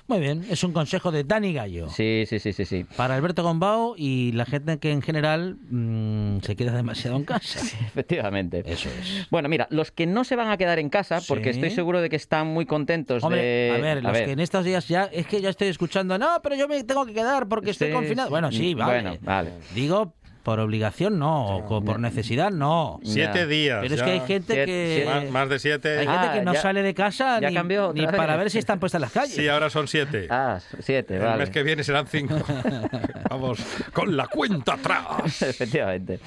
[0.07, 0.43] Muy bien.
[0.49, 1.87] Es un consejo de Dani Gallo.
[1.89, 2.85] Sí, sí, sí, sí, sí.
[2.97, 7.59] Para Alberto Gombao y la gente que en general mm, se queda demasiado en casa.
[7.87, 8.63] Efectivamente.
[8.65, 9.27] Eso es.
[9.29, 11.59] Bueno, mira, los que no se van a quedar en casa, porque Sí.
[11.59, 13.71] estoy seguro de que están muy contentos Hombre, de...
[13.75, 16.55] a ver, los que en estos días ya es que ya estoy escuchando, no, pero
[16.55, 18.27] yo me tengo que quedar porque estoy Sí, confinado.
[18.27, 18.31] sí.
[18.31, 19.01] Bueno, sí, vale.
[19.01, 19.51] Bueno, vale.
[19.73, 20.13] Digo
[20.43, 22.99] por obligación no, o por necesidad no.
[23.03, 23.79] Siete días.
[23.81, 25.99] Pero es que hay gente Siete- que Más, más de siete.
[25.99, 28.49] hay Ah, gente que no ya- sale de casa ya ni, cambió ni para ver
[28.49, 29.33] si están puestas las calles.
[29.35, 30.27] Sí, ahora son siete.
[30.29, 31.37] Ah, siete, El vale.
[31.37, 32.35] mes que viene serán cinco.
[33.29, 33.59] Vamos,
[33.93, 35.41] con la cuenta atrás.
[35.41, 36.19] Efectivamente.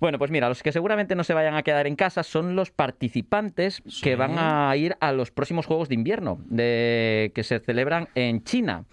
[0.00, 2.70] Bueno, pues mira, los que seguramente no se vayan a quedar en casa son los
[2.70, 8.08] participantes que van a ir a los próximos Juegos de Invierno de, que se celebran
[8.14, 8.84] en China.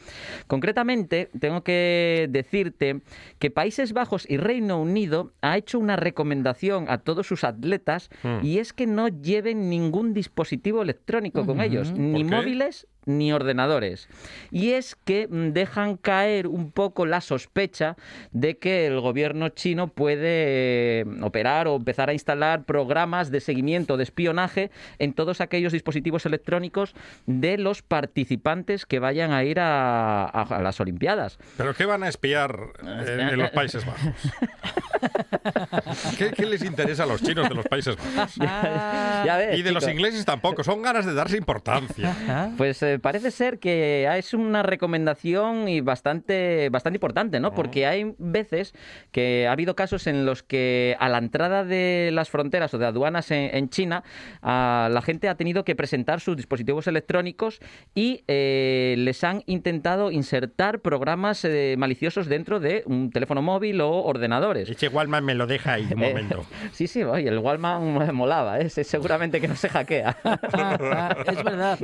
[0.47, 3.01] Concretamente, tengo que decirte
[3.39, 8.09] que Países Bajos y Reino Unido ha hecho una recomendación a todos sus atletas
[8.41, 12.35] y es que no lleven ningún dispositivo electrónico con ellos, ni qué?
[12.35, 14.07] móviles ni ordenadores.
[14.51, 17.95] Y es que mm, dejan caer un poco la sospecha
[18.31, 23.97] de que el gobierno chino puede eh, operar o empezar a instalar programas de seguimiento,
[23.97, 26.93] de espionaje en todos aquellos dispositivos electrónicos
[27.25, 31.39] de los participantes que vayan a ir a, a- a las Olimpiadas.
[31.57, 34.13] ¿Pero qué van a espiar en, en los Países Bajos?
[36.17, 38.35] ¿Qué, qué les interesa a los chinos de los Países Bajos?
[39.25, 42.51] Ya ves, Y de los ingleses tampoco, son ganas de darse importancia.
[42.57, 47.53] Pues eh, parece ser que es una recomendación y bastante, bastante importante, ¿no?
[47.53, 48.73] Porque hay veces
[49.11, 52.85] que ha habido casos en los que a la entrada de las fronteras o de
[52.85, 54.03] aduanas en, en China,
[54.41, 57.59] a la gente ha tenido que presentar sus dispositivos electrónicos
[57.95, 63.89] y eh, les han intentado insertar programas eh, maliciosos dentro de un teléfono móvil o
[64.03, 64.69] ordenadores.
[64.69, 66.45] Ese Walmart me lo deja ahí un Eh, momento.
[66.71, 68.65] sí, sí, oye, el Walmart me molaba, ¿eh?
[68.65, 70.17] Ese seguramente que no se hackea.
[70.23, 71.79] ah, es verdad.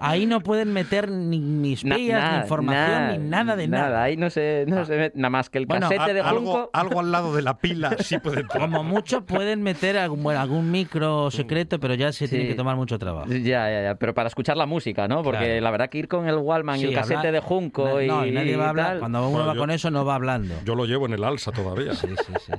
[0.00, 4.02] Ahí no pueden meter ni, ni Na- espías, nada, ni información, ni nada de nada.
[4.02, 6.70] Ahí no se, no se ve nada más que el Bueno, casete de algo, Junco.
[6.72, 8.60] algo al lado de la pila sí puede entrar.
[8.60, 12.76] Como mucho pueden meter algún, bueno, algún micro secreto, pero ya se tiene que tomar
[12.76, 13.28] mucho trabajo.
[13.30, 15.22] Ya, ya, ya, pero para escuchar la música, ¿no?
[15.22, 15.60] Porque Claro.
[15.60, 18.06] la verdad que ir con el Wallman y el casete habla- de Junco na- y,
[18.08, 18.86] No, y nadie va a hablar.
[18.86, 18.98] tal.
[19.00, 20.54] Cuando uno Bueno, va yo- con eso, no va hablando.
[20.64, 21.94] Yo lo llevo en el alza todavía.
[21.94, 22.52] Sí, sí, sí.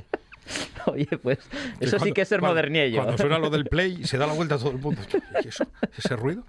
[0.85, 1.39] Oye, pues
[1.81, 3.03] eso sí que es ser cuando- moderniello.
[3.03, 5.01] Cuando suena lo del play, se da la vuelta a todo el mundo.
[5.43, 5.65] ¿Y eso?
[5.97, 6.43] ¿Ese ruido?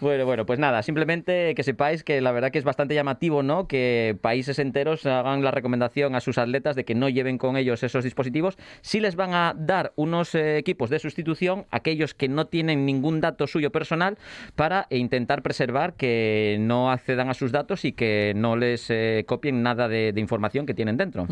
[0.00, 3.66] Bueno, bueno, pues nada, simplemente que sepáis que la verdad que es bastante llamativo, ¿no?
[3.66, 7.82] Que países enteros hagan la recomendación a sus atletas de que no lleven con ellos
[7.82, 8.56] esos dispositivos.
[8.80, 13.20] Sí les van a dar unos eh, equipos de sustitución, aquellos que no tienen ningún
[13.20, 14.18] dato suyo personal,
[14.54, 19.62] para intentar preservar que no accedan a sus datos y que no les eh, copien
[19.62, 21.26] nada de, de información que tienen dentro.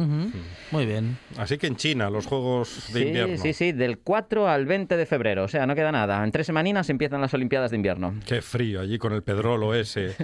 [0.71, 1.17] Muy bien.
[1.39, 3.37] Así que en China, los Juegos de Sí, Invierno.
[3.39, 6.23] sí, sí, del 4 al 20 de febrero, o sea, no queda nada.
[6.25, 7.86] En tres semaninas empiezan las Olimpiadas de invierno.
[8.27, 10.15] Qué frío allí con el pedrolo ese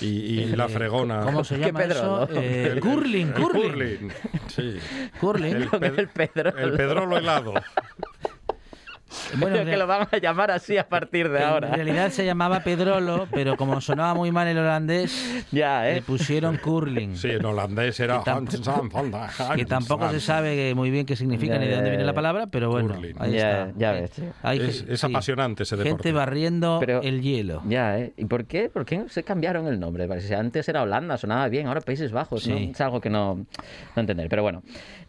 [0.00, 1.20] y, y la fregona.
[1.22, 1.94] ¿Cómo se ¿Qué llama Pedro,
[2.24, 2.28] eso?
[2.34, 2.40] no?
[2.40, 3.62] Eh, El- curling, el curling.
[3.62, 4.12] curling.
[4.48, 4.76] Sí.
[5.20, 5.54] Curling.
[5.56, 6.58] El, ped- el pedrolo.
[6.58, 7.54] el pedrolo helado.
[9.38, 11.68] Bueno, Creo en que lo van a llamar así a partir de En ahora.
[11.74, 16.02] realidad se llamaba Pedrolo, pero como sonaba muy mal el holandés, Ya, le ¿eh?
[16.02, 17.16] pusieron curling.
[17.16, 18.18] Sí, en holandés era...
[18.22, 22.04] Que tamp- Que tampoco se sabe muy bien qué significa Ya, ni de dónde viene
[22.04, 23.14] la palabra, pero bueno, Curling.
[23.18, 23.78] ahí Ya, está.
[23.78, 24.10] ya ves,
[24.42, 25.90] hay Es- es apasionante ese deporte.
[25.90, 27.62] Gente barriendo Pero- el hielo.
[27.66, 28.12] Ya, ¿eh?
[28.16, 28.68] ¿Y por qué?
[28.70, 30.06] ¿Por qué se cambiaron el nombre?
[30.08, 32.56] Parece antes era Holanda, sonaba bien, ahora Países Bajos, ¿no?
[32.56, 32.70] Sí.
[32.72, 34.62] Es algo que no, no entender, pero bueno.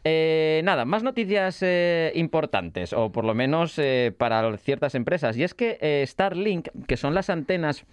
[0.06, 5.38] Eh, nada, más noticias eh, importantes, o por lo menos eh, para ciertas empresas.
[5.38, 7.86] Y es que eh, Starlink, que son las antenas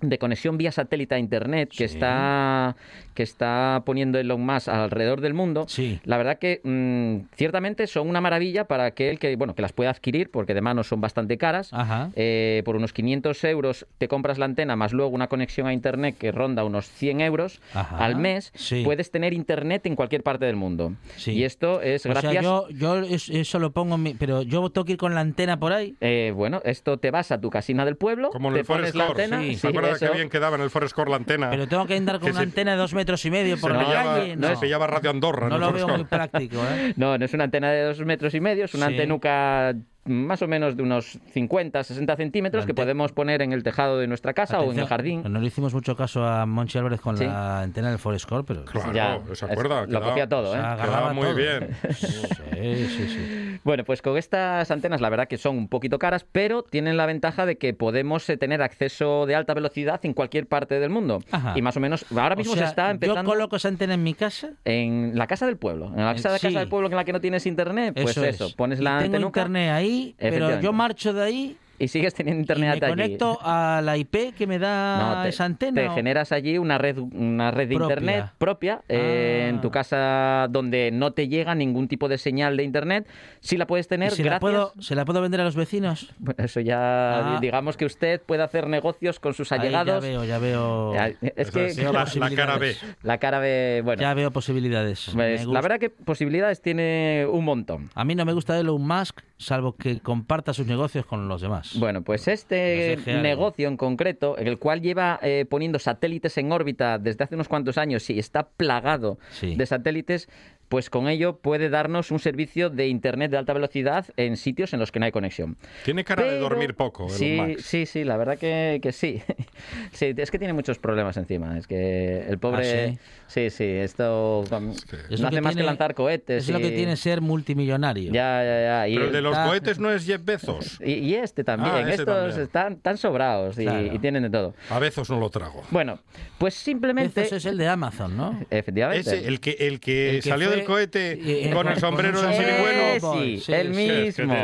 [0.00, 1.94] de conexión vía satélite a internet que Sí.
[1.96, 2.76] está
[3.18, 5.98] que está poniendo Elon Musk alrededor del mundo Sí.
[6.04, 9.90] la verdad que mm, ciertamente son una maravilla para aquel que bueno que las pueda
[9.90, 12.10] adquirir porque de mano son bastante caras Ajá.
[12.14, 16.14] eh, por unos 500 euros te compras la antena más luego una conexión a internet
[16.16, 18.82] que ronda unos 100 euros Ajá, al mes sí.
[18.84, 21.32] puedes tener internet en cualquier parte del mundo Sí.
[21.32, 24.42] y esto es O gracias sea, yo, yo es- eso lo pongo, en mi- pero
[24.42, 25.96] yo tengo que ir con la antena por ahí.
[26.00, 28.92] eh, bueno esto te vas a tu casina del pueblo Como en te el pones
[28.92, 29.24] Forest la Core.
[29.24, 29.56] antena sí.
[29.56, 31.50] ¿Se que bien quedaba en el Forest Core la antena?
[31.50, 33.76] Pero tengo que andar con una se- antena de dos metros y medio por se
[33.78, 34.36] la pillaba, calle.
[34.36, 36.56] No, se pillaba Radio Andorra no lo veo muy práctico.
[36.70, 36.92] ¿eh?
[36.96, 38.92] No, no es una antena de dos metros y medio, es una Sí.
[38.94, 39.74] antenuca
[40.08, 44.06] más o menos de unos 50, 60 centímetros que podemos poner en el tejado de
[44.06, 45.22] nuestra casa o en el jardín.
[45.28, 47.24] No le hicimos mucho caso a Monchi Álvarez con Sí.
[47.24, 49.82] la antena del Forest Core, pero Claro, Ya, ¿se es- acuerda?
[49.82, 50.64] lo Quedaba- copia todo, o sea, ¿eh?
[50.64, 51.34] agarraba Quedaba muy todo.
[51.36, 51.68] bien.
[52.58, 53.58] Sí, sí, sí.
[53.64, 57.06] Bueno, pues con estas antenas la verdad que son un poquito caras, pero tienen la
[57.06, 61.22] ventaja de que podemos eh, tener acceso de alta velocidad en cualquier parte del mundo.
[61.30, 61.52] Ajá.
[61.56, 63.22] Y más o menos, ahora mismo O sea, se está empezando...
[63.22, 64.50] Yo coloco esa antena en mi casa.
[64.64, 66.46] En la casa del pueblo, en la casa, Sí.
[66.48, 68.54] casa del pueblo en la que no tienes internet, pues eso, eso, es.
[68.54, 72.38] pones Y la tengo antenuca internet ahí, pero yo marcho de ahí y sigues teniendo
[72.38, 72.94] y internet me hasta allí.
[72.94, 75.80] conecto a la IP que me da No, te, esa antena.
[75.82, 77.94] te o- generas allí una red, una red de Propia.
[77.94, 79.48] internet propia eh, Ah.
[79.48, 83.06] en tu casa donde no te llega ningún tipo de señal de internet.
[83.40, 86.12] Sí la puedes ¿Y tener se, la puedo, ¿Se la puedo vender a los vecinos?
[86.18, 87.38] Bueno, eso ya, Ah.
[87.40, 90.02] digamos que usted puede hacer negocios con sus Ahí allegados.
[90.04, 90.94] ya veo, ya veo.
[91.36, 92.76] Es que la, la cara B.
[93.02, 93.82] la cara de.
[93.84, 95.14] Bueno, Ya veo posibilidades.
[95.14, 97.90] Me pues, la verdad que posibilidades tiene un montón.
[97.94, 101.67] A mí no me gusta Elon Musk, salvo que comparta sus negocios con los demás.
[101.74, 106.98] Bueno, pues este negocio en concreto, en el cual lleva eh, poniendo satélites en órbita
[106.98, 109.54] desde hace unos cuantos años y está plagado Sí.
[109.56, 110.28] de satélites,
[110.68, 114.80] pues con ello puede darnos un servicio de internet de alta velocidad en sitios en
[114.80, 115.56] los que no hay conexión.
[115.84, 117.60] Tiene cara de Pero- dormir poco, Elon Sí, Musk.
[117.60, 119.22] sí, sí, la verdad que, que sí.
[119.92, 120.14] sí.
[120.16, 121.56] Es que tiene muchos problemas encima.
[121.58, 122.58] Es que el pobre.
[122.84, 122.98] ¿Ah, sí?
[123.26, 124.44] sí, sí, esto.
[124.44, 126.44] Es no lo hace que más que tiene- lanzar cohetes.
[126.44, 128.12] Es lo que y- tiene ser multimillonario.
[128.12, 128.88] Ya, ya, ya.
[128.88, 130.78] Y, Pero el de los está- cohetes no es Jeff Bezos.
[130.84, 131.74] y, y este también.
[131.74, 132.40] Ah, Estos también.
[132.40, 133.94] están tan sobrados y, Claro.
[133.94, 134.54] y tienen de todo.
[134.70, 135.62] A Bezos no lo trago.
[135.70, 135.98] Bueno,
[136.38, 137.22] pues simplemente.
[137.22, 138.38] Ese es el de Amazon, ¿no?
[138.50, 139.00] Efectivamente.
[139.00, 142.18] Ese, el que, el que, El que salió fue- del cohete eh, con el sombrero
[142.20, 144.34] sí, sí, el sí, Es que mismo.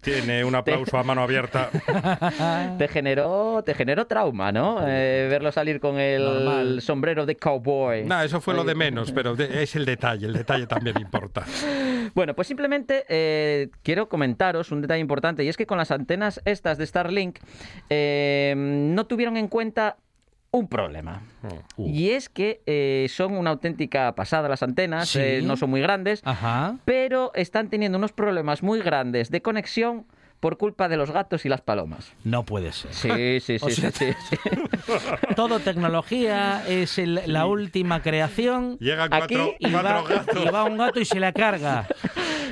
[0.00, 1.68] tiene, un aplauso a mano abierta.
[2.78, 4.78] Te generó, te generó trauma, ¿no?
[4.86, 6.80] Eh, verlo salir con el Normal.
[6.80, 8.04] sombrero de cowboy.
[8.04, 11.44] No, eso fue lo de menos, pero de- es el detalle, el detalle también importa.
[12.14, 16.40] Bueno, pues simplemente eh, quiero comentaros un detalle importante y es que con las antenas
[16.44, 17.40] estas de Starlink
[17.90, 19.96] eh, no tuvieron en cuenta
[20.50, 21.22] un problema.
[21.76, 21.86] Uh.
[21.88, 25.18] Y es que eh, son una auténtica pasada las antenas, Sí.
[25.20, 26.76] eh, no son muy grandes, Ajá.
[26.84, 30.06] pero están teniendo unos problemas muy grandes de conexión
[30.40, 32.12] por culpa de los gatos y las palomas.
[32.24, 32.92] No puede ser.
[32.92, 34.94] Sí, sí, sí, sea, sí, sí, sí.
[35.34, 38.78] Todo tecnología es el- la última creación.
[38.78, 40.44] Llegan Aquí cuatro, Y cuatro va, gatos.
[40.44, 41.86] y va un gato y se la carga.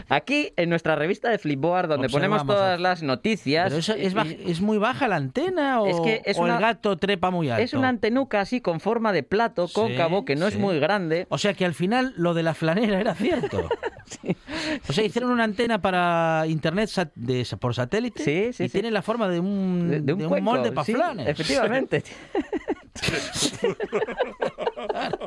[0.08, 4.14] Aquí en nuestra revista de Flipboard, donde Observamos ponemos todas las noticias, Pero eso es,
[4.14, 7.30] y- es muy baja la antena o, Es que es o una- el gato trepa
[7.30, 7.62] muy alto.
[7.62, 11.26] es una antenuca así con forma de plato Sí, cóncavo que no es muy grande.
[11.30, 13.68] O sea que al final lo de la flanera era cierto.
[14.88, 18.72] O sea, hicieron una antena para internet sat- de- por satélite Sí, sí, y sí.
[18.72, 21.28] tiene la forma de un, de, de un, cuenco, molde para flanes.
[21.28, 22.04] Efectivamente.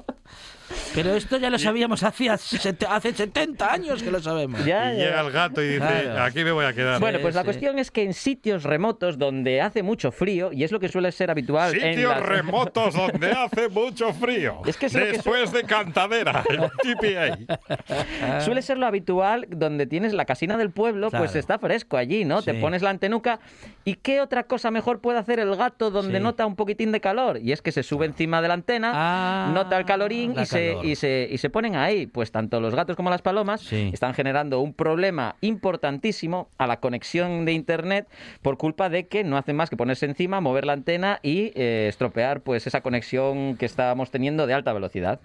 [1.04, 4.66] Pero esto ya lo sabíamos hace, hace 70 años que lo sabemos.
[4.66, 5.04] Ya, Y ya.
[5.06, 6.24] llega el gato y dice, Claro.
[6.24, 7.00] aquí me voy a quedar.
[7.00, 7.46] Bueno, pues la sí.
[7.46, 11.12] cuestión es que en sitios remotos donde hace mucho frío, y es lo que suele
[11.12, 14.62] ser habitual en Sitios las- remotos donde hace mucho frío.
[14.66, 18.42] Es que es lo que Después de Cantadera, el TPA.
[18.42, 21.40] Suele ser lo habitual donde tienes la casina del pueblo, pues Claro.
[21.40, 22.42] está fresco allí, ¿no?
[22.42, 22.58] Te Sí.
[22.60, 23.40] pones la antenuca.
[23.86, 26.24] ¿Y qué otra cosa mejor puede hacer el gato donde Sí.
[26.24, 27.40] nota un poquitín de calor?
[27.42, 30.70] Y es que se sube encima de la antena, Ah, nota el calorín y se,
[30.70, 30.86] calor.
[30.92, 32.08] Y se, y se ponen ahí.
[32.08, 33.90] Pues tanto los gatos como las palomas Sí.
[33.94, 38.08] están generando un problema importantísimo a la conexión de Internet
[38.42, 41.88] por culpa de que no hacen más que ponerse encima, mover la antena y eh,
[41.90, 45.20] estropear pues esa conexión que estábamos teniendo de alta velocidad.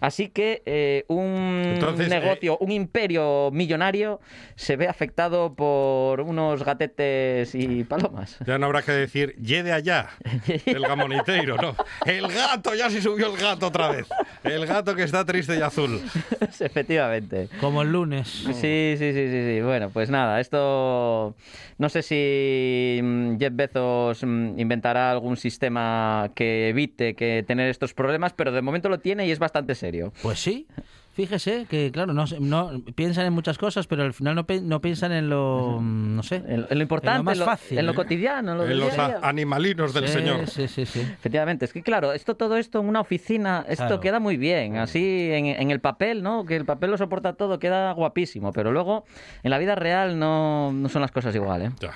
[0.00, 4.20] Así que eh, un Entonces, negocio, un imperio millonario
[4.54, 8.38] se ve afectado por unos gatetes y palomas.
[8.46, 10.10] Ya no habrá que decir, de allá,
[10.66, 11.74] el gamoniteiro, ¿no?
[12.04, 14.06] El gato, ya se subió el gato otra vez.
[14.44, 16.00] El gato que está triste y azul.
[16.60, 17.48] Efectivamente.
[17.60, 18.28] Como el lunes.
[18.28, 19.60] Sí, sí, sí, sí, sí.
[19.62, 21.34] Bueno, pues nada, esto
[21.78, 27.94] no sé si mm, Jeff Bezos mm, inventará algún sistema que evite que tener estos
[27.94, 29.87] problemas, pero de momento lo tiene y es bastante serio.
[30.22, 30.66] Pues sí.
[31.14, 34.80] Fíjese que, claro, no, no piensan en muchas cosas, pero al final no, pe- no
[34.80, 37.44] piensan en lo, mm, no sé, En, en lo importante, en lo más en lo,
[37.44, 37.78] fácil.
[37.78, 40.46] en lo cotidiano, en lo En del los animalinos del Sí, Señor.
[40.46, 41.00] Sí, sí, sí.
[41.00, 44.00] Efectivamente, es que claro, esto todo esto en una oficina, esto Claro.
[44.00, 46.44] queda muy bien, así en, en el papel, ¿no?
[46.44, 49.04] Que el papel lo soporta todo, queda guapísimo, pero luego
[49.42, 51.70] en la vida real no, no son las cosas igual, ¿eh?
[51.80, 51.94] Ya.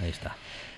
[0.00, 0.36] Ahí está.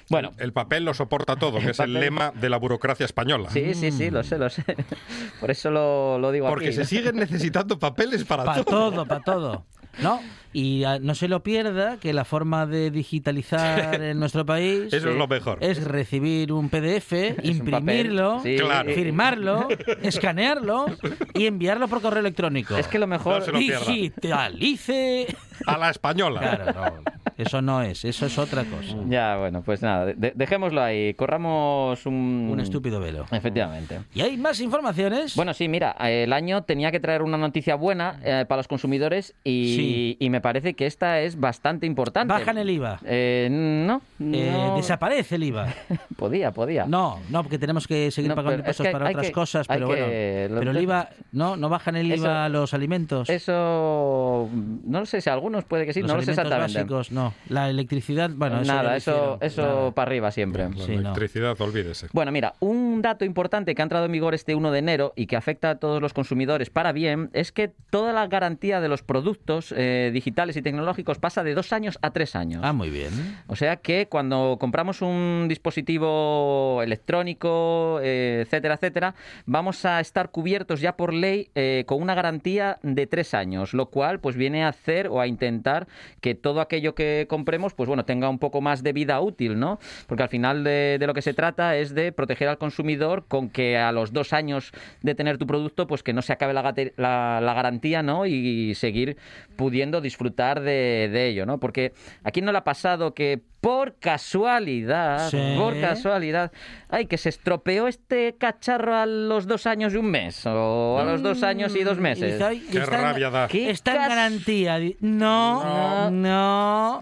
[0.08, 3.48] Bueno, El papel lo soporta todo, que es el lema de la burocracia española.
[3.50, 4.64] sí, sí, sí, lo sé, lo sé.
[5.40, 6.74] Por eso lo, lo digo Porque aquí.
[6.74, 6.86] se ¿no?
[6.86, 8.90] siguen necesitando papeles para, Para todo.
[8.90, 9.64] todo, para todo.
[10.02, 10.20] ¿No?
[10.54, 15.10] Y ah, no se lo pierda que la forma de digitalizar en nuestro país Eso
[15.10, 15.58] es lo mejor.
[15.60, 18.64] es recibir un PDF, imprimirlo, papel, sí.
[18.64, 18.92] Claro.
[18.94, 19.68] firmarlo,
[20.02, 20.86] escanearlo
[21.34, 22.76] y enviarlo por correo electrónico.
[22.76, 23.40] Es que lo mejor...
[23.40, 23.84] No se lo pierda.
[23.86, 25.26] Digitalice.
[25.66, 26.40] A la española.
[26.40, 26.72] Claro,
[27.04, 27.12] no.
[27.38, 28.96] Eso no es, eso es otra cosa.
[29.08, 32.48] Ya, bueno, pues nada, de- dejémoslo ahí, corramos un...
[32.52, 33.26] Un estúpido velo.
[33.30, 34.00] Efectivamente.
[34.14, 35.34] ¿Y hay más informaciones?
[35.36, 39.34] Bueno, sí, mira, el año tenía que traer una noticia buena eh, para los consumidores
[39.44, 40.16] y, Sí.
[40.20, 42.32] y me parece que esta es bastante importante.
[42.32, 42.98] Bajan el IVA.
[43.04, 44.76] Eh, no, Eh, no.
[44.76, 45.68] desaparece el IVA.
[46.16, 46.86] Podía, podía.
[46.86, 50.06] No, no, porque tenemos que seguir No, pagando que para otras que- cosas, pero bueno.
[50.08, 53.28] Pero el IVA, no, no bajan el Eso- IVA a los alimentos.
[53.30, 54.48] Eso,
[54.84, 56.74] no lo sé, si algunos puede que sí, los no lo sé exactamente.
[56.78, 57.21] básicos, no.
[57.48, 59.90] La electricidad, bueno, eso Nada, eso, eso Nada.
[59.92, 60.68] para arriba siempre.
[60.68, 61.00] La Sí, no.
[61.00, 62.06] electricidad, olvídese.
[62.12, 65.26] Bueno, mira, un dato importante que ha entrado en vigor este 1 de enero y
[65.26, 69.02] que afecta a todos los consumidores para bien es que toda la garantía de los
[69.02, 72.60] productos eh, digitales y tecnológicos pasa de dos años a tres años.
[72.64, 73.10] Ah, muy bien.
[73.46, 79.14] O sea que cuando compramos un dispositivo electrónico, eh, etcétera, etcétera,
[79.46, 83.86] vamos a estar cubiertos ya por ley eh, con una garantía de tres años, lo
[83.86, 85.86] cual pues viene a hacer o a intentar
[86.20, 89.78] que todo aquello que compremos pues bueno tenga un poco más de vida útil, ¿no?
[90.06, 93.48] Porque al final de, de lo que se trata es de proteger al consumidor con
[93.48, 96.62] que a los dos años de tener tu producto pues que no se acabe la,
[96.96, 98.26] la- la garantía, ¿no?
[98.26, 99.16] Y seguir
[99.56, 101.58] pudiendo disfrutar de, de ello, ¿no?
[101.58, 101.92] Porque
[102.24, 105.38] aquí no le ha pasado que por casualidad, Sí.
[105.56, 106.50] por casualidad,
[106.88, 111.04] ay, que se estropeó este cacharro a los dos años y un mes, o a
[111.04, 112.32] los dos años y dos Y meses.
[112.32, 113.46] dice, "Ay, Qué está en- rabia da.
[113.46, 114.78] ¿Qué Está en garantía.
[115.00, 116.10] No.
[116.10, 116.10] no.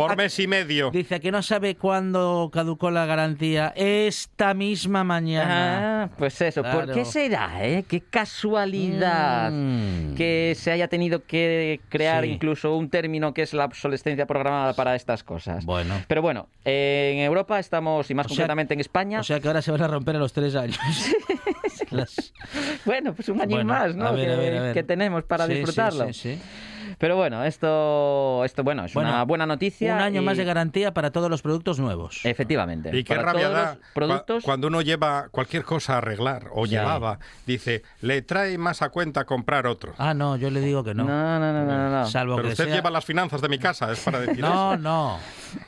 [0.00, 0.90] Por A- mes y medio.
[0.90, 3.72] Dice que no sabe cuándo caducó la garantía.
[3.76, 6.04] Esta misma mañana.
[6.04, 6.94] Ah, pues eso, ¿por Claro.
[6.94, 7.84] qué será, eh?
[7.86, 10.14] Qué casualidad Mm.
[10.14, 12.30] que se haya tenido que crear Sí.
[12.30, 15.64] incluso un término que es la obsolescencia programada para estas cosas.
[15.66, 15.94] Bueno.
[16.08, 19.38] Pero bueno, eh, en Europa estamos, y más O sea- concretamente en España, O sea
[19.38, 20.78] que ahora se van a romper a los tres años.
[21.90, 22.32] Las-
[22.84, 24.06] bueno, pues un año Bueno, más, ¿no?
[24.06, 24.74] a ver, que, a ver, a ver.
[24.74, 26.06] que tenemos para Sí, sí, disfrutarlo.
[26.06, 26.38] sí, sí.
[27.00, 29.94] Pero bueno, esto, esto bueno, es Bueno, una buena noticia.
[29.94, 32.20] Un año y- más de garantía para todos los productos nuevos.
[32.24, 32.90] Efectivamente.
[32.94, 34.42] Y qué para rabia todos da los productos.
[34.42, 38.90] cua- cuando uno lleva cualquier cosa a arreglar o llevaba, dice, le trae más a
[38.90, 39.94] cuenta comprar otro.
[39.96, 41.04] Ah, no, yo le digo que no.
[41.04, 42.06] No, no, no, no, no, no.
[42.06, 42.74] Salvo Pero que usted sea...
[42.74, 44.82] lleva las finanzas de mi casa, es para decir No, eso.
[44.82, 45.18] no.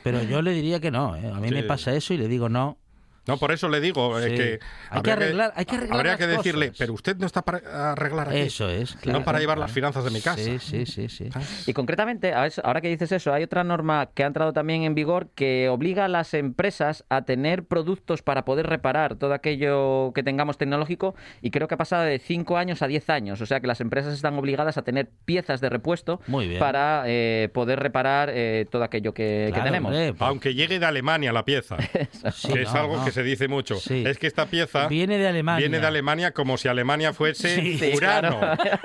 [0.03, 1.15] Pero yo le diría que no.
[1.15, 1.31] ¿eh?
[1.33, 1.53] A mí Sí.
[1.55, 2.77] me pasa eso y le digo no.
[3.25, 4.35] No, por eso le digo eh, Sí.
[4.35, 4.59] que...
[4.89, 6.77] Hay que habría hay que arreglar Habría las que decirle, cosas.
[6.79, 8.39] pero usted no está para arreglar aquí.
[8.39, 8.93] Eso es.
[8.95, 9.67] claro, no para llevar claro.
[9.67, 10.43] las finanzas de mi casa.
[10.43, 11.29] Sí, sí, sí, sí.
[11.65, 15.29] Y concretamente, ahora que dices eso, hay otra norma que ha entrado también en vigor
[15.35, 20.57] que obliga a las empresas a tener productos para poder reparar todo aquello que tengamos
[20.57, 23.39] tecnológico y creo que ha pasado de 5 años a 10 años.
[23.41, 26.59] O sea que las empresas están obligadas a tener piezas de repuesto Muy bien.
[26.59, 29.91] para eh, poder reparar eh, todo aquello que, tenemos.
[29.91, 31.77] hombre, pues, Aunque llegue de Alemania la pieza,
[32.33, 33.05] sí, que es no, algo no.
[33.05, 33.75] que se dice mucho.
[33.75, 34.03] Sí.
[34.05, 35.59] Es que esta pieza Viene de Alemania.
[35.59, 37.77] viene de Alemania como si Alemania fuese Sí.
[37.77, 38.39] Sí, Urano.
[38.39, 38.57] claro.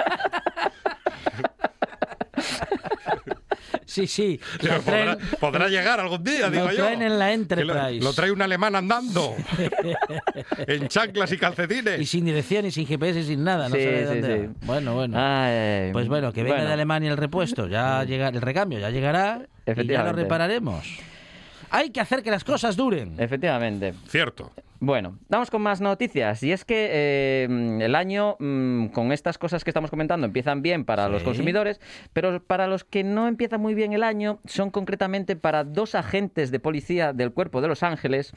[3.85, 4.39] Sí, sí.
[4.61, 6.85] Lo traen, podrá, podrá llegar algún día, lo digo yo.
[6.85, 7.95] traen en la Enterprise.
[7.99, 9.35] Lo, lo trae un alemán andando.
[10.67, 11.99] en chanclas y calcetines.
[11.99, 13.69] Y sin dirección y sin GPS y sin nada.
[13.71, 14.55] No Sí, sabe sí, dónde sí.
[14.67, 15.17] Bueno, bueno.
[15.19, 16.69] Ay, Pues bueno, que venga bueno.
[16.69, 20.87] de Alemania el repuesto, ya llega el recambio, ya llegará y ya lo repararemos.
[21.71, 23.15] Hay que hacer que las cosas duren.
[23.19, 23.95] Efectivamente.
[24.09, 24.51] Cierto.
[24.81, 26.43] Bueno, vamos con más noticias.
[26.43, 30.85] Y es que eh, el año, mm, con estas cosas que estamos comentando, empiezan bien
[30.85, 31.81] para los consumidores,
[32.13, 36.51] pero para los que no empieza muy bien el año, son concretamente para dos agentes
[36.51, 38.33] de policía del Cuerpo de Los Ángeles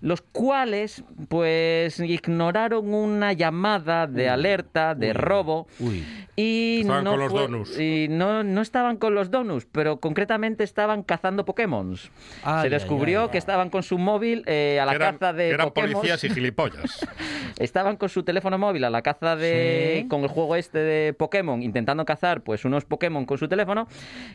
[0.00, 5.66] los cuales pues ignoraron una llamada de alerta de robo
[6.36, 7.78] y estaban no con los donuts.
[7.78, 11.96] y no, no estaban con los donuts, pero concretamente estaban cazando Pokémon.
[11.96, 15.50] Se descubrió ay, ay, que estaban con su móvil eh, a la eran, caza de
[15.72, 17.06] policías y gilipollas.
[17.58, 20.00] Estaban con su teléfono móvil a la caza de.
[20.02, 20.08] Sí.
[20.08, 23.86] con el juego este de Pokémon, intentando cazar pues unos Pokémon con su teléfono.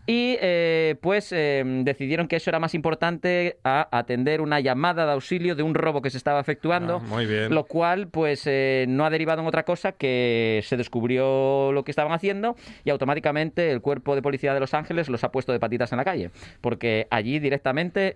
[0.06, 5.12] Y eh, pues eh, decidieron que eso era más importante a atender una llamada de
[5.12, 7.02] auxilio de un robo que se estaba efectuando.
[7.04, 7.54] Ah, muy bien.
[7.54, 11.92] Lo cual, pues, eh, no ha derivado en otra cosa que se descubrió lo que
[11.92, 15.60] estaban haciendo y automáticamente el cuerpo de policía de Los Ángeles los ha puesto de
[15.60, 16.32] patitas en la calle.
[16.62, 18.16] Porque allí directamente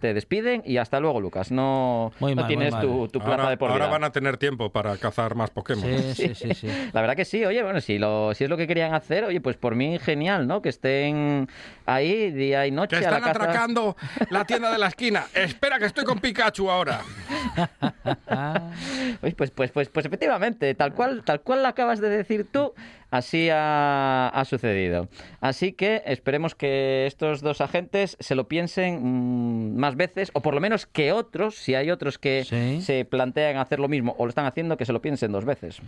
[0.00, 1.50] te despiden y hasta luego, Lucas.
[1.50, 3.92] No, Muy no tienes tu, tu plaza ahora, de por ahora vida.
[3.92, 5.84] van a tener tiempo para cazar más Pokémon.
[5.84, 6.68] Sí, sí, sí, sí.
[6.92, 9.40] La verdad que sí, oye, bueno, si, lo, si es lo que querían hacer, oye,
[9.40, 10.62] pues por mí genial, ¿no?
[10.62, 11.48] Que estén
[11.86, 13.44] ahí día y noche Que a la están caza.
[13.44, 13.96] atracando
[14.30, 15.24] la tienda de la esquina.
[15.34, 17.00] Espera, que estoy con Pikachu ahora.
[19.22, 22.72] Oye, pues, pues, pues, pues efectivamente, tal cual, tal cual lo acabas de decir tú,
[23.12, 25.08] así ha, ha sucedido.
[25.40, 30.54] Así que esperemos que estos dos agentes se lo piensen mm, más veces, o por
[30.54, 32.80] lo menos que otros, si hay otros que Sí.
[32.82, 35.80] se plantean hacer lo mismo o lo están haciendo, que se lo piensen dos veces.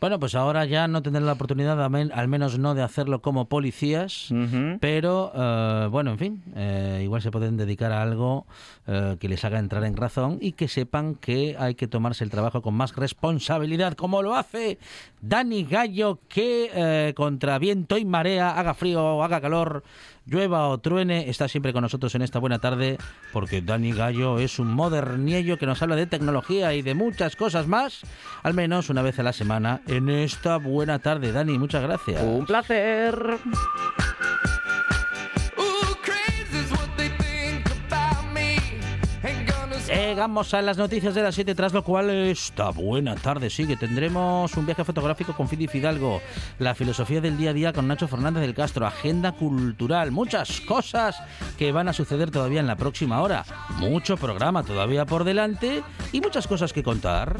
[0.00, 3.20] Bueno, pues ahora ya no tendrán la oportunidad, al men- al menos no de hacerlo
[3.20, 4.32] como policías,
[4.80, 8.46] pero eh, bueno, en fin, eh, igual se pueden dedicar a algo
[8.86, 12.30] eh, que les haga entrar en razón y que sepan que hay que tomarse el
[12.30, 14.78] trabajo con más responsabilidad, como lo hace
[15.20, 19.82] Dani Gallo, que eh, contra viento y marea, haga frío o haga calor,
[20.26, 22.98] llueva o truene, está siempre con nosotros en esta buena tarde,
[23.32, 27.66] porque Dani Gallo es un moderniello que nos habla de tecnología y de muchas cosas
[27.66, 28.02] más,
[28.42, 31.32] al menos una vez a la semana, en esta buena tarde.
[31.32, 32.22] Dani, muchas gracias.
[32.22, 33.38] Un placer.
[40.18, 43.76] Llegamos a las noticias de las 7, tras lo cual esta buena tarde sigue.
[43.76, 46.20] Tendremos un viaje fotográfico con Fidi Fidalgo,
[46.58, 51.22] la filosofía del día a día con Nacho Fernández del Castro, agenda cultural, muchas cosas
[51.56, 53.44] que van a suceder todavía en la próxima hora.
[53.76, 57.36] Mucho programa todavía por delante y muchas cosas que contar.